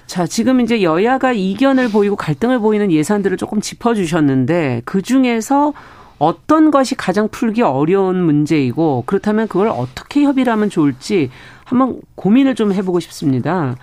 [0.05, 5.73] 자, 지금 이제 여야가 이견을 보이고 갈등을 보이는 예산들을 조금 짚어주셨는데 그 중에서
[6.19, 11.31] 어떤 것이 가장 풀기 어려운 문제이고 그렇다면 그걸 어떻게 협의를 하면 좋을지
[11.63, 13.75] 한번 고민을 좀 해보고 싶습니다.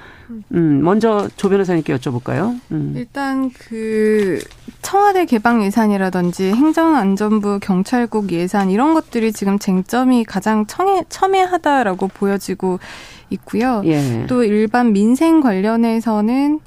[0.53, 2.59] 음, 먼저 조 변호사님께 여쭤볼까요?
[2.73, 2.95] 음.
[2.97, 4.41] 일단 그
[4.83, 12.81] 청와대 개방 예산이라든지 행정안전부 경찰국 예산 이런 것들이 지금 쟁점이 가장 첨예, 첨예하다라고 보여지고
[13.31, 13.83] 있고요.
[13.85, 14.27] 예.
[14.29, 16.61] 또 일반 민생 관련해서는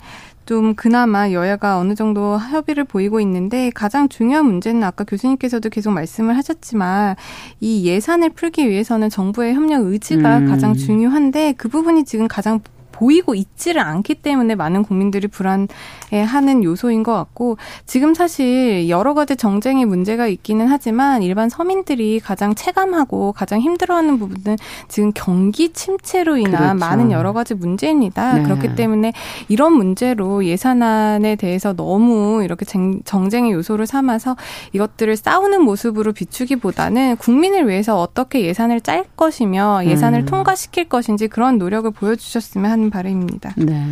[0.49, 6.35] 좀 그나마 여야가 어느 정도 협의를 보이고 있는데 가장 중요한 문제는 아까 교수님께서도 계속 말씀을
[6.38, 7.15] 하셨지만
[7.59, 10.47] 이 예산을 풀기 위해서는 정부의 협력 의지가 음.
[10.47, 12.62] 가장 중요한데 그 부분이 지금 가장
[12.99, 19.85] 보이고 있지를 않기 때문에 많은 국민들이 불안해하는 요소인 것 같고 지금 사실 여러 가지 정쟁의
[19.85, 24.57] 문제가 있기는 하지만 일반 서민들이 가장 체감하고 가장 힘들어하는 부분은
[24.89, 26.75] 지금 경기 침체로 인한 그렇죠.
[26.75, 28.33] 많은 여러 가지 문제입니다.
[28.33, 28.43] 네.
[28.43, 29.13] 그렇기 때문에
[29.47, 32.65] 이런 문제로 예산안에 대해서 너무 이렇게
[33.05, 34.35] 정쟁의 요소를 삼아서
[34.73, 40.25] 이것들을 싸우는 모습으로 비추기보다는 국민을 위해서 어떻게 예산을 짤 것이며 예산을 음.
[40.25, 43.54] 통과시킬 것인지 그런 노력을 보여주셨으면 하는 바람입니다.
[43.58, 43.86] 네.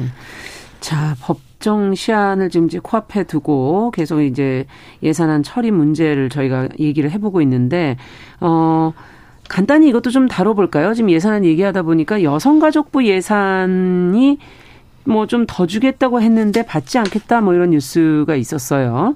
[0.80, 4.66] 자, 법정 시한을 지금 이제 코앞에 두고 계속 이제
[5.04, 7.98] 예산안 처리 문제를 저희가 얘기를 해보고 있는데,
[8.40, 8.94] 어,
[9.50, 10.94] 간단히 이것도 좀 다뤄볼까요?
[10.94, 14.38] 지금 예산안 얘기하다 보니까 여성가족부 예산이
[15.06, 19.16] 뭐 좀 더 주겠다고 했는데 받지 않겠다 뭐 이런 뉴스가 있었어요.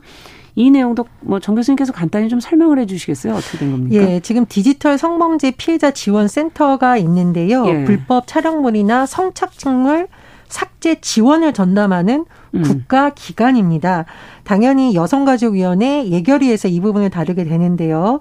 [0.55, 3.33] 이 내용도 뭐정 교수님께서 간단히 좀 설명을 해 주시겠어요?
[3.35, 3.95] 어떻게 된 겁니까?
[3.95, 7.65] 예, 지금 디지털 성범죄 피해자 지원 센터가 있는데요.
[7.67, 7.83] 예.
[7.85, 10.07] 불법 촬영물이나 성착취물
[10.51, 12.61] 삭제 지원을 전담하는 음.
[12.61, 14.03] 국가 기관입니다.
[14.43, 18.19] 당연히 여성가족위원회 예결위에서 이 부분을 다루게 되는데요.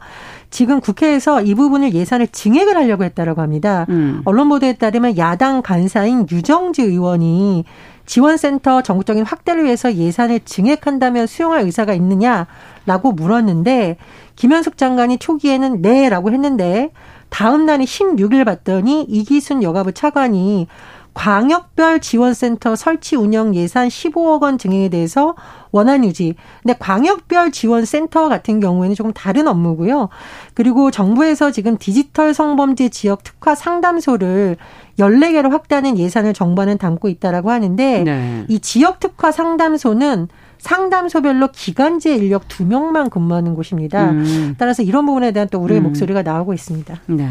[0.48, 3.86] 지금 국회에서 이 부분을 예산을 증액을 하려고 했다라고 합니다.
[3.88, 4.22] 음.
[4.24, 7.64] 언론 보도에 따르면 야당 간사인 유정지 의원이
[8.10, 13.98] 지원센터 전국적인 확대를 위해서 예산을 증액한다면 수용할 의사가 있느냐라고 물었는데
[14.34, 16.90] 김현숙 장관이 초기에는 네라고 했는데
[17.28, 20.66] 다음 날이 16일 봤더니 이기순 여가부 차관이
[21.14, 25.34] 광역별 지원센터 설치 운영 예산 15억 원 증액에 대해서
[25.72, 26.34] 원안 유지.
[26.62, 30.08] 근데 광역별 지원센터 같은 경우에는 조금 다른 업무고요.
[30.54, 34.56] 그리고 정부에서 지금 디지털 성범죄 지역 특화 상담소를
[34.98, 38.44] 14개로 확대하는 예산을 정부는 담고 있다라고 하는데 네.
[38.48, 44.10] 이 지역 특화 상담소는 상담소별로 기간제 인력 두명만 근무하는 곳입니다.
[44.10, 44.54] 음.
[44.58, 45.84] 따라서 이런 부분에 대한 또 우리의 음.
[45.84, 47.00] 목소리가 나오고 있습니다.
[47.06, 47.28] 네.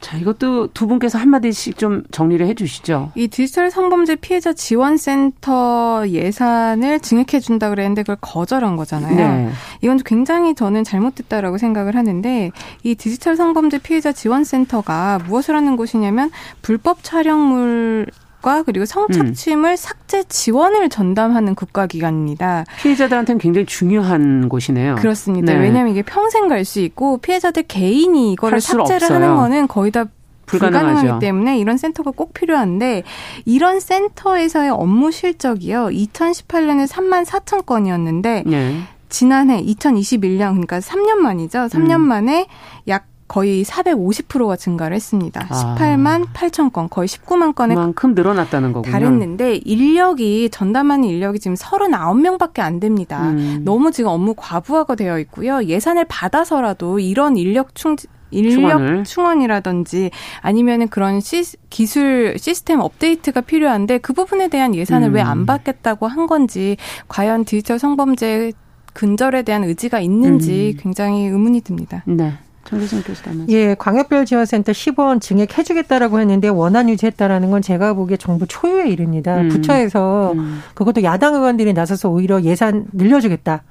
[0.00, 3.12] 자, 이것도 두 분께서 한마디씩 좀 정리를 해 주시죠.
[3.14, 9.16] 이 디지털 성범죄 피해자 지원센터 예산을 증액해 준다 그랬는데 그걸 거절한 거잖아요.
[9.16, 9.50] 네.
[9.82, 12.50] 이건 굉장히 저는 잘못됐다라고 생각을 하는데
[12.82, 16.30] 이 디지털 성범죄 피해자 지원센터가 무엇을 하는 곳이냐면
[16.62, 18.06] 불법 촬영물
[18.42, 19.76] 과 그리고 성착취물 음.
[19.76, 22.64] 삭제 지원을 전담하는 국가기관입니다.
[22.80, 24.94] 피해자들한테는 굉장히 중요한 곳이네요.
[24.96, 25.52] 그렇습니다.
[25.54, 25.58] 네.
[25.58, 29.14] 왜냐하면 이게 평생 갈 수 있고 피해자들 개인이 이거를 삭제를 없어요.
[29.14, 30.04] 하는 거는 거의 다
[30.46, 30.88] 불가능하죠.
[30.88, 33.04] 불가능하기 때문에 이런 센터가 꼭 필요한데
[33.44, 35.88] 이런 센터에서의 업무 실적이요.
[35.92, 38.80] 2018년에 3만 4천 건이었는데 네.
[39.08, 41.66] 지난해 2021년 그러니까 3년 만이죠.
[41.66, 42.00] 3년 음.
[42.02, 42.46] 만에
[42.88, 45.46] 약 거의 450%가 증가를 했습니다.
[45.50, 45.76] 아.
[45.78, 48.90] 18만 8천 건, 거의 19만 건에 그만큼 늘어났다는 거군요.
[48.90, 53.28] 달했는데 인력이 전담하는 인력이 지금 39명밖에 안 됩니다.
[53.30, 53.62] 음.
[53.64, 55.62] 너무 지금 업무 과부하가 되어 있고요.
[55.62, 57.96] 예산을 받아서라도 이런 인력 충
[58.30, 59.04] 인력 충원을.
[59.04, 60.10] 충원이라든지
[60.40, 65.14] 아니면은 그런 시, 기술 시스템 업데이트가 필요한데 그 부분에 대한 예산을 음.
[65.14, 66.76] 왜안 받겠다고 한 건지
[67.08, 68.52] 과연 디지털 성범죄
[68.92, 70.80] 근절에 대한 의지가 있는지 음.
[70.82, 72.02] 굉장히 의문이 듭니다.
[72.06, 72.34] 네.
[72.68, 73.46] 정교성 교수님.
[73.48, 79.40] 예, 광역별 지원센터 10원 증액해주겠다라고 했는데 원안 유지했다라는 건 제가 보기에 정부 초유의 일입니다.
[79.40, 79.48] 음.
[79.48, 80.60] 부처에서 음.
[80.74, 83.62] 그것도 야당 의원들이 나서서 오히려 예산 늘려주겠다.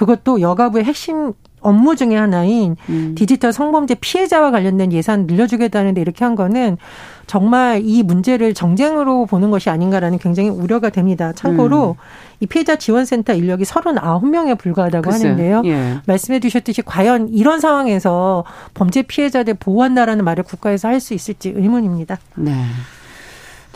[0.00, 3.14] 그것도 여가부의 핵심 업무 중의 하나인 음.
[3.14, 6.78] 디지털 성범죄 피해자와 관련된 예산 늘려주겠다는데 이렇게 한 거는
[7.26, 11.34] 정말 이 문제를 정쟁으로 보는 것이 아닌가라는 굉장히 우려가 됩니다.
[11.34, 12.02] 참고로 음.
[12.40, 15.62] 이 피해자 지원센터 인력이 39명에 불과하다고 글쎄, 하는데요.
[15.66, 15.98] 예.
[16.06, 22.18] 말씀해 주셨듯이 과연 이런 상황에서 범죄 피해자들 보호한다라는 말을 국가에서 할 수 있을지 의문입니다.
[22.36, 22.54] 네.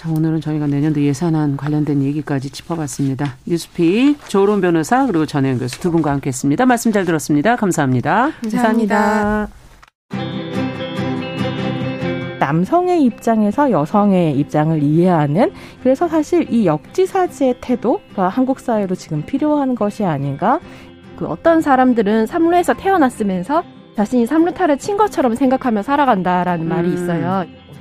[0.04, 3.36] 자, 오늘은 저희가 내년도 예산안 관련된 얘기까지 짚어봤습니다.
[3.46, 6.66] 뉴스픽 조론 변호사 그리고 전혜영 교수 두 분과 함께했습니다.
[6.66, 7.56] 말씀 잘 들었습니다.
[7.56, 8.32] 감사합니다.
[8.42, 9.48] 감사합니다.
[12.38, 20.04] 남성의 입장에서 여성의 입장을 이해하는 그래서 사실 이 역지사지의 태도가 한국 사회로 지금 필요한 것이
[20.04, 20.60] 아닌가.
[21.16, 23.62] 그 어떤 사람들은 삼루에서 태어났으면서
[23.96, 26.68] 자신이 삼루타를 친 것처럼 생각하며 살아간다라는 음.
[26.68, 27.46] 말이 있어요.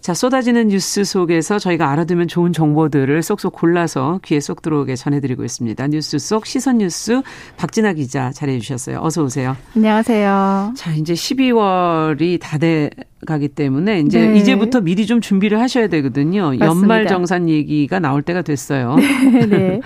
[0.00, 5.86] 자, 쏟아지는 뉴스 속에서 저희가 알아두면 좋은 정보들을 쏙쏙 골라서 귀에 쏙 들어오게 전해드리고 있습니다.
[5.88, 7.20] 뉴스 속 시선 뉴스
[7.58, 9.00] 박진아 기자 잘해 주셨어요.
[9.02, 9.56] 어서 오세요.
[9.76, 10.72] 안녕하세요.
[10.74, 12.90] 자, 이제 12월이 다 돼
[13.26, 14.38] 가기 때문에 이제 네.
[14.38, 16.44] 이제부터 미리 좀 준비를 하셔야 되거든요.
[16.44, 16.66] 맞습니다.
[16.66, 18.96] 연말 정산 얘기가 나올 때가 됐어요.
[19.32, 19.80] 네, 네.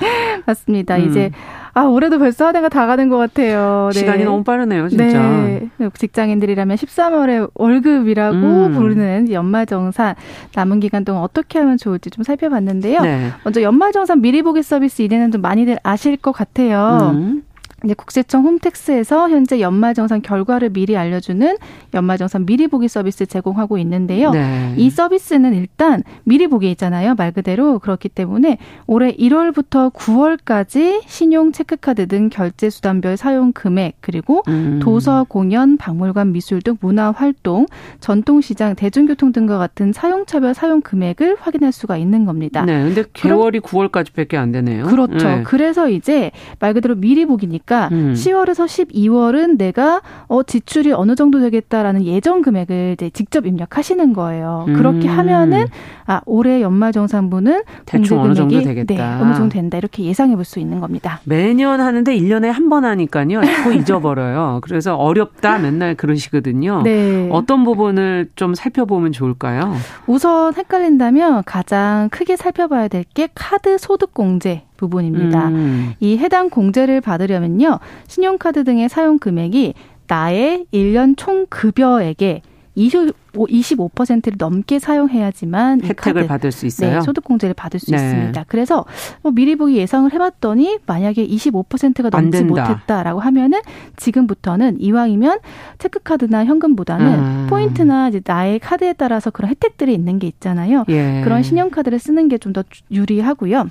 [0.46, 0.96] 맞습니다.
[0.96, 1.10] 음.
[1.10, 1.30] 이제
[1.74, 3.90] 아, 올해도 벌써 한 해가 다 가는 것 같아요.
[3.92, 3.98] 네.
[3.98, 5.04] 시간이 너무 빠르네요, 진짜.
[5.04, 5.68] 네.
[5.92, 8.74] 직장인들이라면 13월에 월급이라고 음.
[8.74, 10.14] 부르는 연말정산
[10.54, 13.02] 남은 기간 동안 어떻게 하면 좋을지 좀 살펴봤는데요.
[13.02, 13.30] 네.
[13.42, 17.12] 먼저 연말정산 미리 보기 서비스 이래는 좀 많이들 아실 것 같아요.
[17.14, 17.42] 음.
[17.84, 21.56] 이제 국세청 홈택스에서 현재 연말정산 결과를 미리 알려주는
[21.92, 24.30] 연말정산 미리 보기 서비스 제공하고 있는데요.
[24.30, 24.74] 네.
[24.76, 27.14] 이 서비스는 일단 미리 보기 있잖아요.
[27.14, 34.42] 말 그대로 그렇기 때문에 올해 1월부터 9월까지 신용 체크카드 등 결제 수단별 사용 금액 그리고
[34.48, 34.80] 음.
[34.82, 37.66] 도서, 공연, 박물관, 미술 등 문화 활동,
[38.00, 42.64] 전통시장, 대중교통 등과 같은 사용차별 사용 금액을 확인할 수가 있는 겁니다.
[42.64, 42.82] 네.
[42.84, 44.86] 근데 개월이 9월까지밖에 안 되네요.
[44.86, 45.26] 그렇죠.
[45.26, 45.42] 네.
[45.44, 48.14] 그래서 이제 말 그대로 미리 보기니까 보니까 음.
[48.14, 54.64] 10월에서 12월은 내가 어 지출이 어느 정도 되겠다라는 예정 금액을 이제 직접 입력하시는 거예요.
[54.68, 54.74] 음.
[54.74, 55.66] 그렇게 하면은
[56.06, 58.94] 아 올해 연말 정산분은 대충 어느 정도 되겠다.
[58.94, 61.20] 네, 어느 정도 된다 이렇게 예상해 볼 수 있는 겁니다.
[61.24, 63.42] 매년 하는데 1년에 한 번 하니까요.
[63.42, 64.60] 자꾸 잊어버려요.
[64.62, 66.82] 그래서 어렵다 맨날 그러시거든요.
[66.82, 67.28] 네.
[67.32, 69.74] 어떤 부분을 좀 살펴보면 좋을까요?
[70.06, 75.48] 우선 헷갈린다면 가장 크게 살펴봐야 될 게 카드 소득 공제 부분입니다.
[75.48, 75.92] 음.
[76.00, 77.78] 이 해당 공제를 받으려면요.
[78.06, 79.74] 신용카드 등의 사용 금액이
[80.06, 82.42] 나의 1년 총 급여액의
[82.76, 86.94] 25%를 넘게 사용해야지만 혜택을 카드, 받을 수 있어요.
[86.98, 87.96] 네, 소득공제를 받을 수 네.
[87.96, 88.44] 있습니다.
[88.48, 88.84] 그래서
[89.22, 93.60] 뭐 미리 보기 예상을 해봤더니 만약에 25%가 넘지 못했다라고 하면은
[93.96, 95.38] 지금부터는 이왕이면
[95.78, 97.46] 체크카드나 현금보다는 음.
[97.48, 100.84] 포인트나 이제 나의 카드에 따라서 그런 혜택들이 있는 게 있잖아요.
[100.88, 101.20] 예.
[101.24, 103.68] 그런 신용카드를 쓰는 게 좀 더 유리하고요.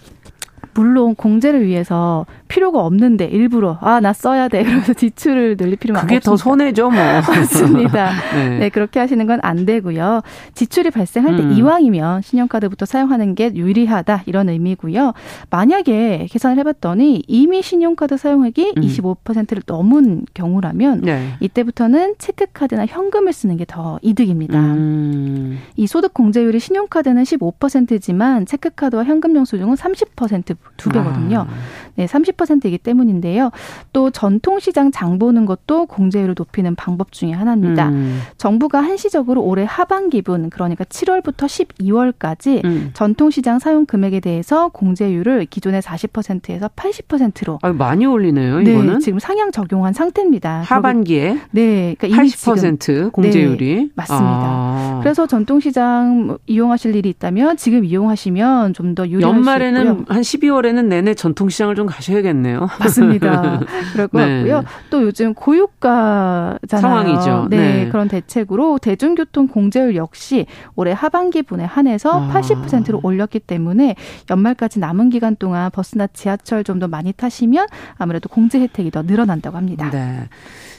[0.74, 6.16] 물론 공제를 위해서 필요가 없는데 일부러 아 나 써야 돼 그래서 지출을 늘릴 필요가 그게
[6.18, 6.32] 없습니다.
[6.32, 8.12] 더 손해죠 뭐 맞습니다.
[8.36, 8.60] 네.
[8.60, 8.70] 네.
[8.70, 10.22] 그렇게 하시는 건 안 되고요.
[10.54, 11.52] 지출이 발생할 때 음.
[11.54, 15.14] 이왕이면 신용카드부터 사용하는 게 유리하다 이런 의미고요.
[15.50, 18.82] 만약에 계산을 해봤더니 이미 신용카드 사용액이 음.
[18.82, 21.30] 25%를 넘은 경우라면 네.
[21.40, 24.60] 이때부터는 체크카드나 현금을 쓰는 게 더 이득입니다.
[24.60, 25.58] 음.
[25.78, 31.46] 이 소득 공제율이 신용카드는 15%지만 체크카드와 현금 영수증은 30%두 배거든요.
[31.50, 31.83] 아.
[31.96, 33.52] 네, 30%이기 때문인데요.
[33.92, 37.90] 또 전통시장 장 보는 것도 공제율을 높이는 방법 중에 하나입니다.
[37.90, 38.22] 음.
[38.38, 42.92] 정부가 한시적으로 올해 하반기분 그러니까 7월부터 12월까지 음.
[42.94, 48.62] 전통시장 사용 금액에 대해서 공제율을 기존의 40%에서 80%로 아, 많이 올리네요.
[48.62, 50.62] 이거는 네, 지금 상향 적용한 상태입니다.
[50.66, 54.28] 하반기에 네, 그러니까 80% 공제율이 네, 맞습니다.
[54.28, 55.00] 아.
[55.04, 61.76] 그래서 전통시장 이용하실 일이 있다면 지금 이용하시면 좀 더 유리할 연말에는 한 12월에는 내내 전통시장을
[61.76, 62.68] 좀좀 가셔야겠네요.
[62.80, 63.60] 맞습니다.
[63.94, 64.38] 그럴 것 네.
[64.38, 64.64] 같고요.
[64.90, 66.68] 또 요즘 고유가잖아요.
[66.70, 67.48] 상황이죠.
[67.50, 72.32] 네, 네, 그런 대책으로 대중교통 공제율 역시 올해 하반기 분에 한해서 아.
[72.34, 73.96] 80%로 올렸기 때문에
[74.30, 77.68] 연말까지 남은 기간 동안 버스나 지하철 좀 더 많이 타시면
[77.98, 79.90] 아무래도 공제 혜택이 더 늘어난다고 합니다.
[79.92, 80.28] 네.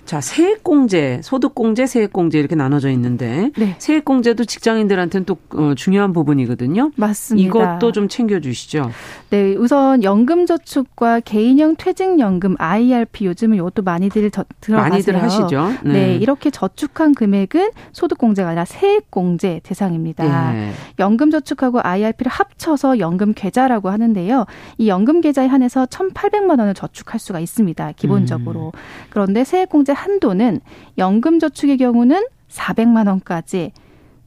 [0.04, 3.74] 자, 세액공제, 소득공제, 세액공제 이렇게 나눠져 있는데 네.
[3.78, 6.90] 세액공제도 직장인들한테는 또 어, 중요한 부분이거든요.
[6.96, 7.46] 맞습니다.
[7.46, 8.90] 이것도 좀 챙겨주시죠.
[9.30, 14.90] 네, 우선 연금저축과 개인형 퇴직연금 IRP 요즘은 이것도 많이들 저, 들어가세요.
[14.90, 15.72] 많이들 하시죠.
[15.84, 15.92] 네.
[15.92, 16.16] 네.
[16.16, 20.52] 이렇게 저축한 금액은 소득공제가 아니라 세액공제 대상입니다.
[20.52, 20.72] 네.
[20.98, 24.44] 연금저축하고 IRP를 합쳐서 연금계좌라고 하는데요.
[24.76, 27.92] 이 연금계좌에 한해서 1,800만 원을 저축할 수가 있습니다.
[27.92, 28.72] 기본적으로.
[28.74, 28.78] 음.
[29.08, 30.60] 그런데 세액공제 한도는
[30.98, 33.72] 연금저축의 경우는 400만 원까지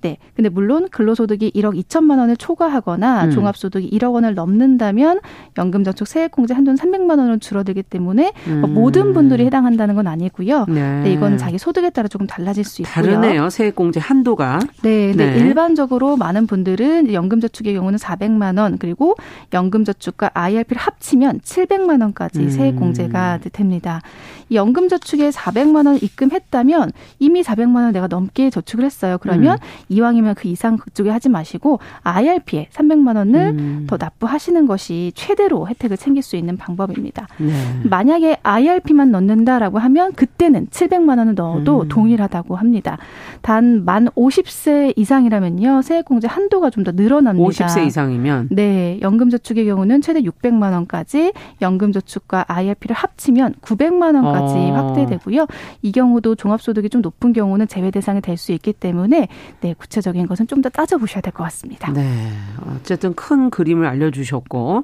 [0.02, 0.18] 네.
[0.36, 3.32] 근데 물론 근로소득이 1억 2천만 원을 초과하거나 음.
[3.32, 5.20] 종합소득이 1억 원을 넘는다면
[5.58, 8.74] 연금저축 세액공제 한도는 300만 원으로 줄어들기 때문에 뭐 음.
[8.74, 10.66] 모든 분들이 해당한다는 건 아니고요.
[10.68, 11.02] 네.
[11.02, 11.14] 네.
[11.14, 12.94] 이거는 자기 소득에 따라 조금 달라질 수 있고요.
[12.94, 13.50] 다르네요.
[13.50, 14.60] 세액공제 한도가.
[14.84, 15.14] 네.
[15.16, 15.32] 네.
[15.32, 15.40] 네.
[15.40, 19.16] 일반적으로 많은 분들은 연금저축의 경우는 400만 원 그리고
[19.54, 22.50] 연금저축과 IRP를 합치면 700만 원까지 음.
[22.50, 24.02] 세액공제가 됩니다.
[24.50, 29.18] 이 연금저축에 400만 원 입금했다면 이미 400만 원 내가 넘게 저축을 했어요.
[29.20, 29.58] 그러면
[29.92, 29.97] 음.
[29.98, 33.84] 이왕이면 그 이상 그쪽에 하지 마시고 IRP에 300만 원을 음.
[33.88, 37.28] 더 납부하시는 것이 최대로 혜택을 챙길 수 있는 방법입니다.
[37.38, 37.52] 네.
[37.84, 41.88] 만약에 IRP만 넣는다라고 하면 그때는 700만 원을 넣어도 음.
[41.88, 42.98] 동일하다고 합니다.
[43.42, 45.82] 단 만 50세 이상이라면요.
[45.82, 47.66] 세액공제 한도가 좀 더 늘어납니다.
[47.66, 54.74] 50세 이상이면 네, 연금저축의 경우는 최대 600만 원까지 연금저축과 IRP를 합치면 900만 원까지 어.
[54.76, 55.48] 확대되고요.
[55.82, 59.28] 이 경우도 종합소득이 좀 높은 경우는 제외 대상이 될 수 있기 때문에
[59.62, 61.92] 네, 구체적인 것은 좀 더 따져보셔야 될 것 같습니다.
[61.92, 62.32] 네.
[62.76, 64.84] 어쨌든 큰 그림을 알려주셨고.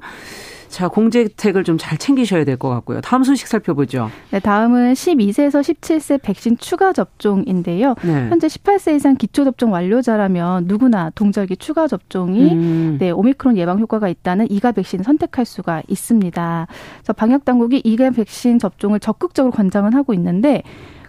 [0.70, 3.00] 자, 공제 혜택을 좀 잘 챙기셔야 될 것 같고요.
[3.02, 4.10] 다음 소식 살펴보죠.
[4.32, 7.94] 네, 다음은 12세에서 17세 백신 추가 접종인데요.
[8.04, 8.30] 네.
[8.30, 12.98] 현재 18세 이상 기초 접종 완료자라면 누구나 동절기 추가 접종이 음.
[13.00, 16.68] 네, 오미크론 예방 효과가 있다는 이가 백신을 선택할 수가 있습니다.
[16.98, 20.64] 그래서 방역 당국이 이가 백신 접종을 적극적으로 권장은 하고 있는데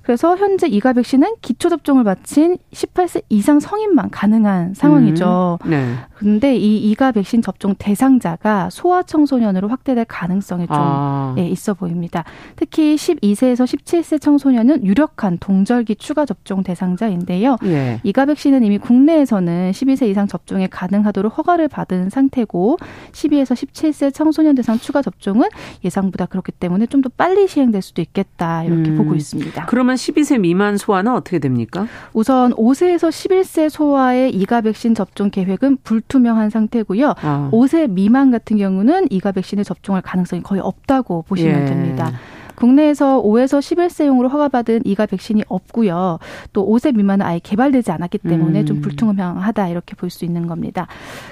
[0.04, 5.58] 그래서 현재 이가 백신은 기초 접종을 마친 18세 이상 성인만 가능한 상황이죠.
[5.64, 5.94] 음, 네.
[6.14, 11.34] 그런데 이 이가 백신 접종 대상자가 소아 청소년으로 확대될 가능성이 좀 아.
[11.38, 12.24] 예, 있어 보입니다.
[12.56, 17.58] 특히 12세에서 17세 청소년은 유력한 동절기 추가 접종 대상자인데요.
[17.64, 18.00] 예.
[18.02, 22.78] 이가 백신은 이미 국내에서는 12세 이상 접종에 가능하도록 허가를 받은 상태고
[23.12, 25.48] 12에서 17세 청소년 대상 추가 접종은
[25.84, 28.96] 예상보다 그렇기 때문에 좀 더 빨리 시행될 수도 있겠다 이렇게 음.
[28.96, 29.66] 보고 있습니다.
[29.66, 31.86] 그러면 그러면 12세 미만 소아는 어떻게 됩니까?
[32.12, 37.14] 우선 5세에서 11세 소아의 이가 백신 접종 계획은 불투명한 상태고요.
[37.22, 37.48] 아.
[37.52, 41.64] 5세 미만 같은 경우는 이가 백신을 접종할 가능성이 거의 없다고 보시면 예.
[41.64, 42.12] 됩니다.
[42.54, 46.20] 국내에서 5에서 11세용으로 허가받은 이가 백신이 없고요.
[46.52, 48.66] 또 5세 미만은 아예 개발되지 않았기 때문에 음.
[48.66, 50.86] 좀 불투명하다 이렇게 볼 수 있는 겁니다.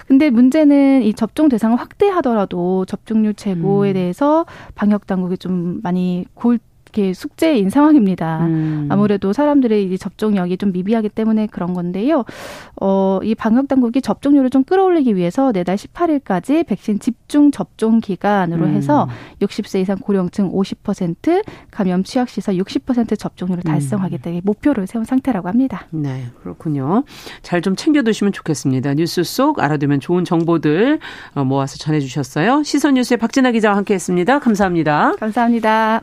[0.08, 3.94] 근데 문제는 이 접종 대상을 확대하더라도 접종률 제고에 음.
[3.94, 6.58] 대해서 방역 당국이 좀 많이 골
[6.92, 8.40] 이렇게 숙제인 상황입니다.
[8.46, 8.88] 음.
[8.90, 12.24] 아무래도 사람들의 이 접종력이 좀 미비하기 때문에 그런 건데요.
[12.80, 18.74] 어, 이 방역 당국이 접종률을 좀 끌어올리기 위해서 내달 18일까지 백신 집중 접종 기간으로 음.
[18.74, 19.08] 해서
[19.40, 23.70] 60세 이상 고령층 50%, 감염 취약 시설 60% 접종률을 음.
[23.70, 24.30] 달성하겠다.
[24.30, 24.40] 음.
[24.44, 25.86] 목표를 세운 상태라고 합니다.
[25.90, 27.04] 네, 그렇군요.
[27.42, 28.94] 잘 좀 챙겨 두시면 좋겠습니다.
[28.94, 30.98] 뉴스 속 알아두면 좋은 정보들
[31.36, 32.64] 어, 모아서 전해 주셨어요.
[32.64, 34.40] 시선 뉴스의 박진아 기자와 함께 했습니다.
[34.40, 35.14] 감사합니다.
[35.20, 36.02] 감사합니다.